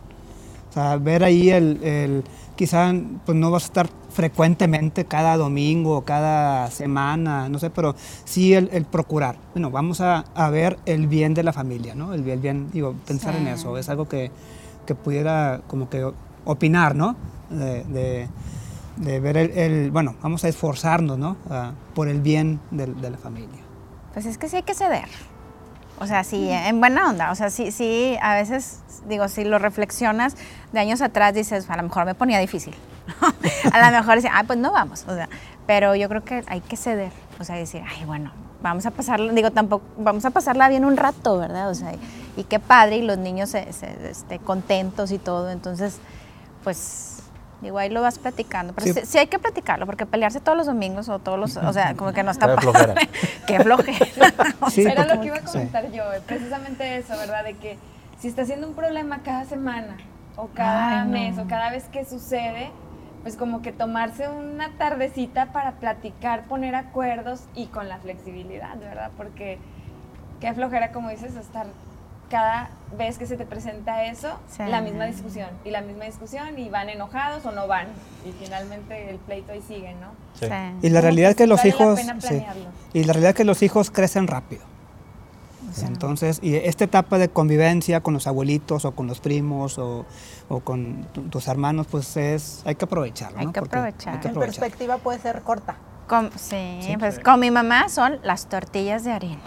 O 0.71 0.73
sea, 0.73 0.97
ver 0.97 1.25
ahí 1.25 1.51
el, 1.51 1.83
el- 1.83 2.25
quizá 2.57 2.93
pues 3.25 3.37
no 3.37 3.51
vas 3.51 3.65
a 3.65 3.67
estar 3.67 3.89
frecuentemente 4.11 5.05
cada 5.05 5.37
domingo 5.37 5.99
o 5.99 6.05
cada 6.05 6.71
semana, 6.71 7.49
no 7.49 7.59
sé, 7.59 7.71
pero 7.71 7.95
sí 8.25 8.55
el, 8.55 8.69
el 8.73 8.85
procurar. 8.87 9.37
Bueno, 9.55 9.71
vamos 9.71 10.01
a, 10.01 10.25
a 10.35 10.51
ver 10.51 10.79
el 10.87 11.07
bien 11.07 11.35
de 11.35 11.43
la 11.43 11.53
familia, 11.53 11.95
¿no? 11.95 12.15
El, 12.15 12.23
bien- 12.23 12.37
el 12.37 12.41
bien, 12.43 12.71
digo, 12.73 12.95
pensar 13.07 13.35
en 13.37 13.47
eso, 13.47 13.77
es 13.79 13.89
algo 13.89 14.09
que, 14.09 14.31
que 14.87 14.95
pudiera 14.95 15.61
como 15.67 15.89
que 15.91 16.11
opinar, 16.45 16.97
¿no? 16.97 17.15
De, 17.51 17.85
de- 17.85 18.29
de 18.97 19.21
ver 19.21 19.37
el, 19.37 19.51
el- 19.51 19.91
bueno, 19.91 20.15
vamos 20.23 20.43
a 20.45 20.49
esforzarnos, 20.49 21.19
¿no? 21.19 21.37
Ah, 21.51 21.73
por 21.95 22.09
el 22.09 22.23
bien 22.23 22.59
del- 22.71 22.99
de, 23.01 23.11
la 23.11 23.19
familia. 23.19 23.61
Pues 24.15 24.25
es 24.25 24.39
que 24.39 24.49
sí 24.49 24.57
hay 24.57 24.63
que 24.63 24.75
ceder. 24.75 25.05
O 25.99 26.07
sea, 26.07 26.25
sí, 26.25 26.49
en 26.51 26.79
buena 26.81 27.09
onda. 27.09 27.31
O 27.31 27.35
sea, 27.35 27.49
sí, 27.51 27.71
sí, 27.73 28.17
a 28.21 28.35
veces, 28.35 28.81
digo, 29.09 29.29
si 29.29 29.45
lo 29.45 29.59
reflexionas 29.59 30.37
de 30.73 30.81
años 30.81 31.01
atrás, 31.01 31.33
dices, 31.35 31.69
a 31.71 31.77
lo 31.77 31.83
mejor 31.85 32.05
me 32.05 32.15
ponía 32.15 32.39
difícil. 32.39 32.75
a 33.73 33.91
lo 33.91 33.97
mejor 33.99 34.17
decía, 34.17 34.33
ah, 34.35 34.45
pues 34.47 34.59
no 34.59 34.73
vamos. 34.73 35.05
O 35.09 35.15
sea, 35.15 35.29
pero 35.67 35.95
yo 35.95 36.09
creo 36.09 36.23
que 36.25 36.45
hay 36.49 36.61
que 36.61 36.77
ceder. 36.77 37.13
O 37.41 37.45
sea, 37.45 37.57
decir, 37.57 37.83
ay, 37.89 38.05
bueno, 38.05 38.31
vamos 38.63 38.85
a 38.87 38.91
pasarla, 38.91 39.33
digo, 39.33 39.51
tampoco, 39.53 39.85
vamos 39.97 40.25
a 40.25 40.31
pasarla 40.31 40.69
bien 40.69 40.85
un 40.85 40.97
rato, 40.97 41.39
¿verdad? 41.39 41.71
O 41.71 41.75
sea, 41.75 41.93
y, 41.95 41.99
y 42.37 42.45
qué 42.45 42.59
padre, 42.59 42.97
y 42.99 43.03
los 43.03 43.17
niños 43.19 43.49
se, 43.51 43.73
se- 43.73 44.11
este, 44.11 44.39
contentos 44.39 45.11
y 45.13 45.19
todo. 45.19 45.51
Entonces, 45.51 45.99
pues, 46.63 47.23
digo, 47.61 47.79
ahí 47.79 47.89
lo 47.89 48.03
vas 48.03 48.19
platicando. 48.19 48.73
Pero 48.75 48.87
Sí. 48.87 48.93
sí, 49.01 49.07
sí 49.07 49.19
hay 49.19 49.27
que 49.29 49.39
platicarlo, 49.39 49.87
porque 49.87 50.07
pelearse 50.07 50.41
todos 50.41 50.57
los 50.59 50.67
domingos 50.67 51.09
o 51.09 51.19
todos 51.19 51.39
los, 51.39 51.57
o 51.57 51.73
sea, 51.73 51.95
como 51.95 52.13
que 52.13 52.23
no 52.23 52.31
está 52.31 52.55
Qué 52.55 52.61
flojera. 52.61 52.95
Qué 53.47 53.61
flojera. 53.61 54.07
Sí, 54.71 54.83
Era 54.83 55.03
porque- 55.03 55.15
lo 55.15 55.21
que 55.21 55.27
iba 55.29 55.37
a 55.37 55.41
sí. 55.41 55.47
comentar 55.53 55.91
yo, 55.93 56.13
eh, 56.13 56.21
precisamente 56.27 56.97
eso, 56.99 57.17
¿verdad? 57.17 57.45
De 57.45 57.55
que 57.55 57.79
si 58.19 58.29
está 58.29 58.45
siendo 58.45 58.67
un 58.69 58.75
problema 58.75 59.21
cada 59.23 59.45
semana 59.45 59.97
o 60.37 60.49
cada 60.49 61.01
Ay, 61.03 61.07
no. 61.07 61.13
mes 61.13 61.39
o 61.39 61.47
cada 61.49 61.71
vez 61.71 61.85
que 61.85 62.05
sucede, 62.05 62.71
pues 63.23 63.37
como 63.37 63.61
que 63.63 63.73
tomarse 63.73 64.29
una 64.29 64.71
tardecita 64.79 65.47
para 65.47 65.73
platicar, 65.73 66.45
poner 66.45 66.75
acuerdos 66.77 67.43
y 67.55 67.67
con 67.67 67.89
la 67.89 67.99
flexibilidad, 67.99 68.77
¿verdad? 68.79 69.11
Porque 69.17 69.59
qué 70.41 70.53
flojera, 70.55 70.93
como 70.93 71.09
dices, 71.09 71.35
estar 71.35 71.67
cada 72.31 72.71
vez 72.99 73.19
que 73.19 73.27
se 73.27 73.37
te 73.37 73.45
presenta 73.47 74.05
eso, 74.05 74.39
Sí. 74.49 74.63
la 74.69 74.81
misma 74.81 75.05
discusión 75.07 75.49
y 75.65 75.71
la 75.71 75.81
misma 75.81 76.05
discusión 76.05 76.59
y 76.59 76.69
van 76.69 76.89
enojados 76.89 77.45
o 77.47 77.53
no 77.53 77.67
van 77.67 77.87
y 78.25 78.33
finalmente 78.33 79.11
el 79.11 79.19
pleito 79.19 79.53
ahí 79.53 79.63
sigue, 79.67 79.95
¿no? 79.95 80.09
Sí. 80.41 80.47
Y 80.83 80.91
la 80.91 81.01
realidad 81.01 81.29
que 81.29 81.31
es 81.31 81.37
que 81.37 81.47
los 81.47 81.59
vale 81.59 81.71
la 81.71 81.77
hijos, 81.77 82.01
pena 82.01 82.21
sí. 82.21 82.27
planearlo. 82.29 82.65
y 82.93 83.05
la 83.05 83.13
realidad 83.13 83.31
es 83.31 83.37
que 83.37 83.45
los 83.45 83.63
hijos 83.63 83.91
crecen 83.91 84.27
rápido. 84.27 84.63
Entonces, 85.87 86.39
y 86.43 86.55
esta 86.55 86.85
etapa 86.85 87.19
de 87.19 87.29
convivencia 87.29 88.01
con 88.01 88.15
los 88.15 88.27
abuelitos 88.27 88.85
o 88.87 88.93
con 88.93 89.07
los 89.09 89.21
primos 89.21 89.79
o, 89.79 90.07
o 90.49 90.61
con 90.61 91.07
tu- 91.13 91.23
tus 91.29 91.49
hermanos, 91.49 91.87
pues 91.91 92.17
es, 92.17 92.63
hay 92.65 92.77
que 92.77 92.87
aprovecharlo. 92.87 93.39
Hay 93.41 93.47
¿no? 93.47 93.53
que 93.53 93.59
aprovechar. 93.61 94.15
Hay 94.15 94.21
que 94.21 94.29
En 94.29 94.33
aprovechar. 94.33 94.61
perspectiva 94.61 94.99
puede 94.99 95.19
ser 95.19 95.43
corta. 95.43 95.77
con, 96.07 96.31
sí, 96.39 96.79
pues 96.99 97.19
con 97.19 97.41
mi 97.41 97.51
mamá 97.51 97.89
son 97.89 98.19
las 98.23 98.47
tortillas 98.49 99.05
de 99.05 99.13
harina. 99.13 99.43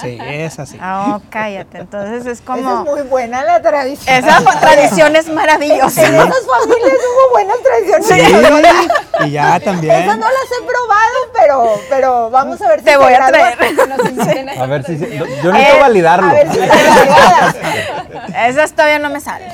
Sí, 0.00 0.18
es 0.20 0.58
así. 0.58 0.78
Oh, 0.82 1.20
cállate. 1.30 1.78
Entonces 1.78 2.24
es 2.26 2.38
Esa 2.40 2.44
como. 2.44 2.84
es 2.84 2.90
muy 2.90 3.02
buena 3.02 3.44
la 3.44 3.60
tradición. 3.60 4.16
Esa 4.16 4.40
tradición 4.60 5.14
es 5.16 5.28
maravillosa. 5.28 6.02
En 6.06 6.14
esas 6.14 6.46
familias 6.46 6.98
hubo 6.98 7.32
buenas 7.32 7.56
tradiciones. 7.62 8.06
Sí, 8.06 9.24
y 9.26 9.30
ya 9.30 9.60
también. 9.60 9.94
Esas 10.02 10.16
no 10.18 10.26
las 10.26 10.50
he 10.50 10.62
probado, 10.64 11.18
pero, 11.34 11.80
pero 11.90 12.30
vamos 12.30 12.62
a 12.62 12.68
ver 12.68 12.78
si 12.80 12.84
Te 12.86 12.90
se 12.92 12.96
voy 12.96 13.12
a 13.12 13.26
traer. 13.26 13.58
Que 13.58 13.72
nos 13.86 14.10
inviten 14.10 14.48
A 14.48 14.52
esa 14.54 14.66
ver 14.66 14.84
si... 14.84 14.98
se- 14.98 15.16
yo 15.16 15.24
necesito 15.26 15.76
Eh, 15.76 15.80
validarlo. 15.80 16.28
A 16.30 16.32
ver 16.32 16.50
si. 16.52 16.58
Esas 18.48 18.72
todavía 18.72 18.98
no 18.98 19.10
me 19.10 19.20
salen. 19.20 19.50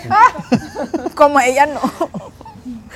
Como 1.15 1.41
ella 1.41 1.67
no. 1.67 1.81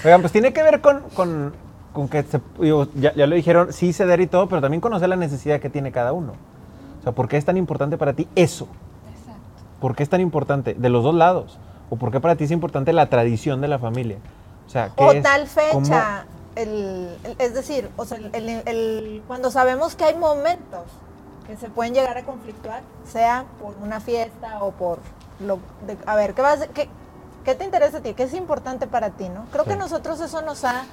Oigan, 0.05 0.21
pues 0.21 0.33
tiene 0.33 0.53
que 0.53 0.63
ver 0.63 0.81
con, 0.81 1.01
con, 1.15 1.55
con 1.93 2.09
que, 2.09 2.23
se- 2.23 2.41
digo, 2.59 2.89
ya, 2.95 3.13
ya 3.15 3.27
lo 3.27 3.35
dijeron, 3.35 3.73
sí 3.73 3.93
ceder 3.93 4.21
y 4.21 4.27
todo, 4.27 4.49
pero 4.49 4.61
también 4.61 4.81
conocer 4.81 5.09
la 5.09 5.17
necesidad 5.17 5.61
que 5.61 5.71
tiene 5.71 5.93
cada 5.93 6.13
uno. 6.13 6.35
O 7.05 7.07
sea, 7.07 7.13
¿por 7.13 7.29
qué 7.29 7.37
es 7.37 7.45
tan 7.45 7.59
importante 7.59 7.99
para 7.99 8.15
ti 8.15 8.27
eso? 8.35 8.67
¿Por 9.79 9.95
qué 9.95 10.03
es 10.03 10.09
tan 10.09 10.23
importante? 10.23 10.73
De 10.73 10.89
los 10.89 11.05
dos 11.05 11.15
lados. 11.15 11.59
¿O 11.91 11.97
por 11.97 12.11
qué 12.11 12.19
para 12.19 12.35
ti 12.35 12.45
es 12.45 12.51
importante 12.51 12.95
la 12.95 13.11
tradición 13.11 13.61
de 13.61 13.69
la 13.69 13.79
familia? 13.79 14.17
O 14.67 14.71
sea, 14.71 14.89
¿qué 14.97 15.05
O 15.05 15.13
es? 15.13 15.23
tal 15.23 15.47
fecha. 15.47 16.25
El, 16.57 17.15
el- 17.25 17.37
es 17.39 17.53
decir, 17.53 17.91
o 17.99 18.07
sea, 18.07 18.17
el- 18.17 19.23
cuando 19.27 19.51
sabemos 19.51 19.97
que 19.97 20.05
hay 20.05 20.17
momentos 20.17 20.81
que 21.47 21.59
se 21.59 21.69
pueden 21.69 21.93
llegar 21.93 22.17
a 22.17 22.23
conflictuar, 22.25 22.81
sea 23.07 23.45
por 23.61 23.75
una 23.83 24.01
fiesta 24.01 24.63
o 24.65 24.71
por 24.71 24.99
lo 25.41 25.59
de- 25.87 25.99
a 26.07 26.15
ver, 26.17 26.33
¿qué 26.33 26.41
vas 26.41 26.67
qué, 26.73 26.89
qué 27.45 27.55
te 27.55 27.67
interesa 27.67 27.99
a 27.99 28.01
ti? 28.01 28.15
¿Qué 28.15 28.23
es 28.23 28.33
importante 28.33 28.87
para 28.87 29.11
ti, 29.11 29.29
no? 29.29 29.45
Creo 29.53 29.65
que 29.65 29.73
Sí. 29.73 29.79
nosotros 29.79 30.19
eso 30.23 30.41
nos 30.41 30.65
ha 30.65 30.85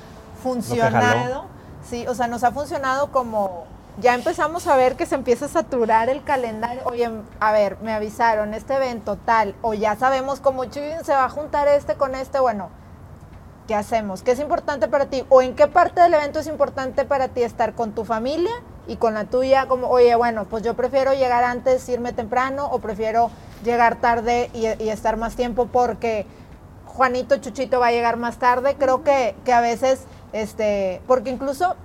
funcionado. 0.43 1.45
Sí, 1.87 2.05
o 2.07 2.15
sea, 2.15 2.27
nos 2.27 2.43
ha 2.43 2.51
funcionado 2.51 3.11
como 3.13 3.63
ya 4.01 4.15
empezamos 4.15 4.67
a 4.67 4.75
ver 4.75 4.95
que 4.95 5.05
se 5.05 5.15
empieza 5.15 5.45
a 5.45 5.49
saturar 5.49 6.09
el 6.09 6.23
calendario. 6.23 6.81
Oye, 6.85 7.09
a 7.39 7.51
ver, 7.51 7.77
me 7.81 7.93
avisaron 7.93 8.53
este 8.53 8.75
evento 8.75 9.15
tal, 9.15 9.55
o 9.61 9.73
ya 9.73 9.95
sabemos 9.95 10.39
cómo 10.39 10.63
se 10.71 11.13
va 11.13 11.25
a 11.25 11.29
juntar 11.29 11.67
este 11.67 11.93
con 11.95 12.15
este, 12.15 12.39
bueno, 12.39 12.69
¿qué 13.67 13.75
hacemos? 13.75 14.23
¿Qué 14.23 14.31
es 14.31 14.39
importante 14.39 14.87
para 14.87 15.05
ti? 15.05 15.23
¿O 15.29 15.41
en 15.41 15.55
qué 15.55 15.67
parte 15.67 16.01
del 16.01 16.15
evento 16.15 16.39
es 16.39 16.47
importante 16.47 17.05
para 17.05 17.27
ti 17.29 17.43
estar 17.43 17.73
con 17.73 17.93
tu 17.93 18.03
familia 18.03 18.51
y 18.87 18.95
con 18.95 19.13
la 19.13 19.25
tuya? 19.25 19.67
Como, 19.67 19.87
oye, 19.87 20.15
bueno, 20.15 20.45
pues 20.45 20.63
yo 20.63 20.73
prefiero 20.73 21.13
llegar 21.13 21.43
antes, 21.43 21.87
irme 21.87 22.11
temprano, 22.11 22.67
o 22.71 22.79
prefiero 22.79 23.29
llegar 23.63 23.97
tarde 23.97 24.49
y, 24.53 24.65
y 24.83 24.89
estar 24.89 25.15
más 25.17 25.35
tiempo 25.35 25.67
porque 25.67 26.25
Juanito 26.87 27.37
Chuchito 27.37 27.79
va 27.79 27.87
a 27.87 27.91
llegar 27.91 28.17
más 28.17 28.37
tarde. 28.37 28.75
Creo 28.79 29.03
que, 29.03 29.35
que 29.45 29.53
a 29.53 29.61
veces, 29.61 30.05
este, 30.33 31.01
porque 31.07 31.29
incluso 31.29 31.75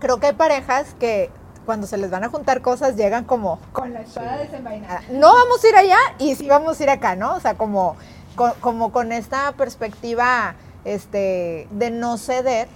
creo 0.00 0.18
que 0.18 0.28
hay 0.28 0.32
parejas 0.32 0.96
que 0.98 1.30
cuando 1.64 1.86
se 1.86 1.96
les 1.96 2.10
van 2.10 2.24
a 2.24 2.28
juntar 2.28 2.60
cosas 2.60 2.96
llegan 2.96 3.24
como 3.24 3.58
con 3.72 3.92
la 3.92 4.00
espada 4.02 4.36
desenvainada. 4.38 5.02
No 5.10 5.32
vamos 5.34 5.62
a 5.64 5.68
ir 5.68 5.76
allá 5.76 5.98
y 6.18 6.34
sí 6.34 6.48
vamos 6.48 6.78
a 6.80 6.82
ir 6.82 6.90
acá, 6.90 7.16
¿no? 7.16 7.34
O 7.34 7.40
sea, 7.40 7.54
como, 7.54 7.96
co- 8.36 8.54
como 8.60 8.92
con 8.92 9.12
esta 9.12 9.52
perspectiva 9.52 10.54
este, 10.84 11.66
de 11.70 11.90
no 11.90 12.18
ceder. 12.18 12.68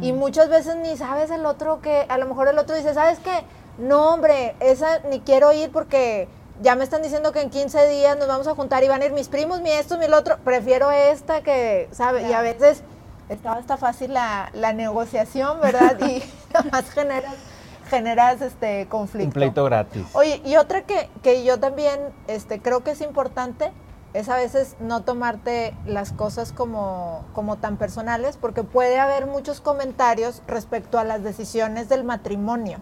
Y 0.00 0.12
muchas 0.12 0.48
veces 0.48 0.76
ni 0.76 0.96
sabes 0.96 1.30
el 1.30 1.44
otro 1.44 1.82
que, 1.82 2.06
a 2.08 2.16
lo 2.16 2.24
mejor 2.26 2.48
el 2.48 2.58
otro 2.58 2.74
dice, 2.74 2.94
¿sabes 2.94 3.18
qué? 3.18 3.44
No, 3.76 4.14
hombre, 4.14 4.54
esa 4.60 5.00
ni 5.10 5.20
quiero 5.20 5.52
ir 5.52 5.70
porque 5.70 6.26
ya 6.62 6.74
me 6.74 6.84
están 6.84 7.02
diciendo 7.02 7.32
que 7.32 7.42
en 7.42 7.50
15 7.50 7.86
días 7.88 8.16
nos 8.16 8.28
vamos 8.28 8.46
a 8.48 8.54
juntar 8.54 8.82
y 8.82 8.88
van 8.88 9.02
a 9.02 9.04
ir 9.04 9.12
mis 9.12 9.28
primos, 9.28 9.60
mi 9.60 9.70
esto, 9.70 9.98
mi 9.98 10.06
el 10.06 10.14
otro. 10.14 10.38
Prefiero 10.42 10.90
esta 10.90 11.42
que, 11.42 11.88
¿sabe? 11.92 12.22
Y 12.28 12.32
a 12.32 12.40
veces 12.40 12.82
estaba 13.28 13.56
hasta 13.56 13.76
fácil 13.76 14.14
la, 14.14 14.48
la 14.54 14.72
negociación, 14.72 15.60
¿verdad? 15.60 15.98
Y 16.08 16.22
nada 16.54 16.66
más 16.72 16.88
generas, 16.90 17.34
generas 17.88 18.40
este 18.40 18.86
conflicto. 18.88 19.28
Un 19.28 19.32
pleito 19.32 19.64
gratis. 19.64 20.06
Oye, 20.12 20.40
y 20.44 20.56
otra 20.56 20.82
que, 20.82 21.10
que 21.22 21.44
yo 21.44 21.58
también 21.58 21.98
este, 22.26 22.60
creo 22.60 22.84
que 22.84 22.92
es 22.92 23.00
importante 23.00 23.72
es 24.14 24.28
a 24.28 24.36
veces 24.36 24.76
no 24.80 25.02
tomarte 25.02 25.76
las 25.84 26.12
cosas 26.12 26.52
como, 26.52 27.24
como 27.34 27.56
tan 27.56 27.76
personales, 27.76 28.36
porque 28.36 28.64
puede 28.64 28.98
haber 28.98 29.26
muchos 29.26 29.60
comentarios 29.60 30.42
respecto 30.46 30.98
a 30.98 31.04
las 31.04 31.22
decisiones 31.22 31.88
del 31.88 32.04
matrimonio. 32.04 32.78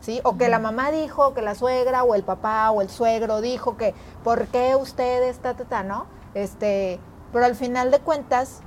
¿Sí? 0.00 0.22
O 0.24 0.38
que 0.38 0.48
la 0.48 0.58
mamá 0.58 0.90
dijo, 0.90 1.34
que 1.34 1.42
la 1.42 1.54
suegra, 1.54 2.04
o 2.04 2.14
el 2.14 2.22
papá, 2.22 2.70
o 2.70 2.80
el 2.80 2.88
suegro 2.88 3.42
dijo 3.42 3.76
que, 3.76 3.94
¿por 4.24 4.46
qué 4.46 4.74
ustedes, 4.74 5.40
ta, 5.40 5.52
ta, 5.52 5.64
ta, 5.64 5.82
no? 5.82 6.06
Este, 6.32 6.98
pero 7.34 7.44
al 7.44 7.54
final 7.54 7.90
de 7.90 7.98
cuentas, 7.98 8.62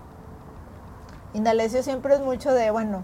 Indalecio 1.33 1.81
siempre 1.81 2.13
es 2.13 2.19
mucho 2.19 2.53
de, 2.53 2.69
bueno, 2.69 3.03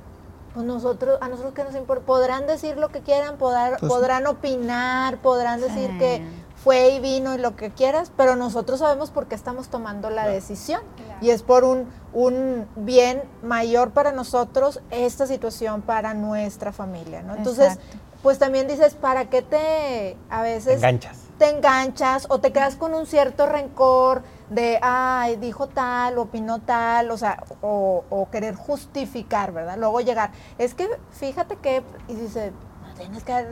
pues 0.53 0.65
nosotros, 0.65 1.17
a 1.21 1.27
nosotros 1.27 1.53
que 1.53 1.63
nos 1.63 1.75
importa, 1.75 2.05
podrán 2.05 2.47
decir 2.47 2.77
lo 2.77 2.89
que 2.89 3.01
quieran, 3.01 3.37
podrán, 3.37 3.75
Pues- 3.79 3.91
podrán 3.91 4.25
opinar, 4.27 5.17
podrán 5.21 5.61
decir 5.61 5.97
que 5.97 6.23
fue 6.63 6.89
y 6.89 6.99
vino 6.99 7.35
y 7.35 7.37
lo 7.37 7.55
que 7.55 7.71
quieras, 7.71 8.11
pero 8.17 8.35
nosotros 8.35 8.79
sabemos 8.79 9.11
por 9.11 9.27
qué 9.27 9.35
estamos 9.35 9.69
tomando 9.69 10.09
la 10.09 10.27
decisión. 10.27 10.81
Y 11.21 11.29
es 11.29 11.43
por 11.43 11.63
un, 11.63 11.87
un 12.13 12.67
bien 12.75 13.23
mayor 13.43 13.91
para 13.91 14.11
nosotros 14.11 14.81
esta 14.89 15.25
situación 15.27 15.81
para 15.81 16.13
nuestra 16.13 16.71
familia, 16.73 17.21
¿no? 17.23 17.35
Entonces, 17.35 17.73
Exacto. 17.75 17.97
pues 18.23 18.39
también 18.39 18.67
dices, 18.67 18.95
¿para 18.95 19.29
qué 19.29 19.41
te 19.41 20.17
a 20.29 20.43
Te 20.43 20.49
veces 20.49 20.75
enganchas. 20.77 21.17
te 21.37 21.49
enganchas 21.49 22.25
o 22.29 22.39
te 22.39 22.51
quedas 22.51 22.75
con 22.75 22.93
un 22.93 23.05
cierto 23.05 23.45
rencor 23.45 24.23
de, 24.49 24.79
ay, 24.81 25.35
dijo 25.35 25.67
tal, 25.67 26.17
opinó 26.17 26.59
tal, 26.59 27.11
o 27.11 27.17
sea, 27.17 27.43
o, 27.61 28.03
o 28.09 28.29
querer 28.29 28.55
justificar, 28.55 29.51
¿verdad? 29.51 29.77
Luego 29.77 30.01
llegar, 30.01 30.31
es 30.57 30.73
que 30.73 30.89
fíjate 31.11 31.55
que, 31.57 31.83
y 32.07 32.15
dice, 32.15 32.51
no 32.87 32.93
tienes 32.95 33.23
que 33.23 33.31
dar, 33.31 33.45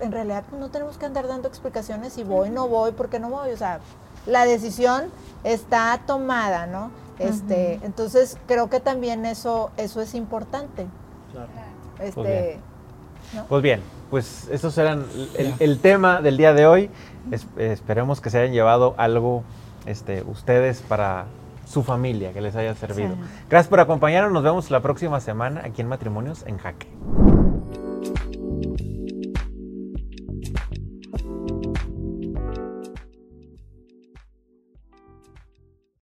en 0.00 0.12
realidad 0.12 0.44
pues, 0.48 0.60
no 0.60 0.70
tenemos 0.70 0.96
que 0.98 1.06
andar 1.06 1.26
dando 1.26 1.48
explicaciones 1.48 2.12
si 2.14 2.24
voy, 2.24 2.50
no 2.50 2.68
voy, 2.68 2.92
por 2.92 3.08
qué 3.08 3.18
no 3.18 3.30
voy, 3.30 3.50
o 3.50 3.56
sea, 3.56 3.80
la 4.26 4.44
decisión 4.44 5.04
está 5.44 6.00
tomada, 6.06 6.66
¿no? 6.66 6.90
Este, 7.18 7.80
entonces 7.82 8.36
creo 8.46 8.68
que 8.68 8.78
también 8.80 9.24
eso, 9.24 9.70
eso 9.76 10.00
es 10.02 10.14
importante. 10.14 10.86
Claro. 11.32 11.48
Este, 11.98 12.58
Pues 13.48 13.62
bien, 13.62 13.80
pues 14.10 14.46
estos 14.50 14.76
eran 14.78 15.06
el, 15.38 15.54
el 15.58 15.80
tema 15.80 16.20
del 16.20 16.36
día 16.36 16.52
de 16.52 16.66
hoy. 16.66 16.90
Es- 17.30 17.46
esperemos 17.56 18.20
que 18.20 18.28
se 18.30 18.38
hayan 18.38 18.52
llevado 18.52 18.94
algo 18.98 19.42
este, 19.86 20.22
ustedes 20.22 20.82
para 20.82 21.26
su 21.66 21.82
familia, 21.82 22.32
que 22.32 22.40
les 22.40 22.54
haya 22.56 22.74
servido. 22.74 23.14
Sí. 23.14 23.20
Gracias 23.50 23.68
por 23.68 23.80
acompañarnos. 23.80 24.32
Nos 24.32 24.44
vemos 24.44 24.70
la 24.70 24.80
próxima 24.80 25.20
semana 25.20 25.62
aquí 25.64 25.82
en 25.82 25.88
Matrimonios 25.88 26.44
en 26.46 26.58
Jaque. 26.58 26.86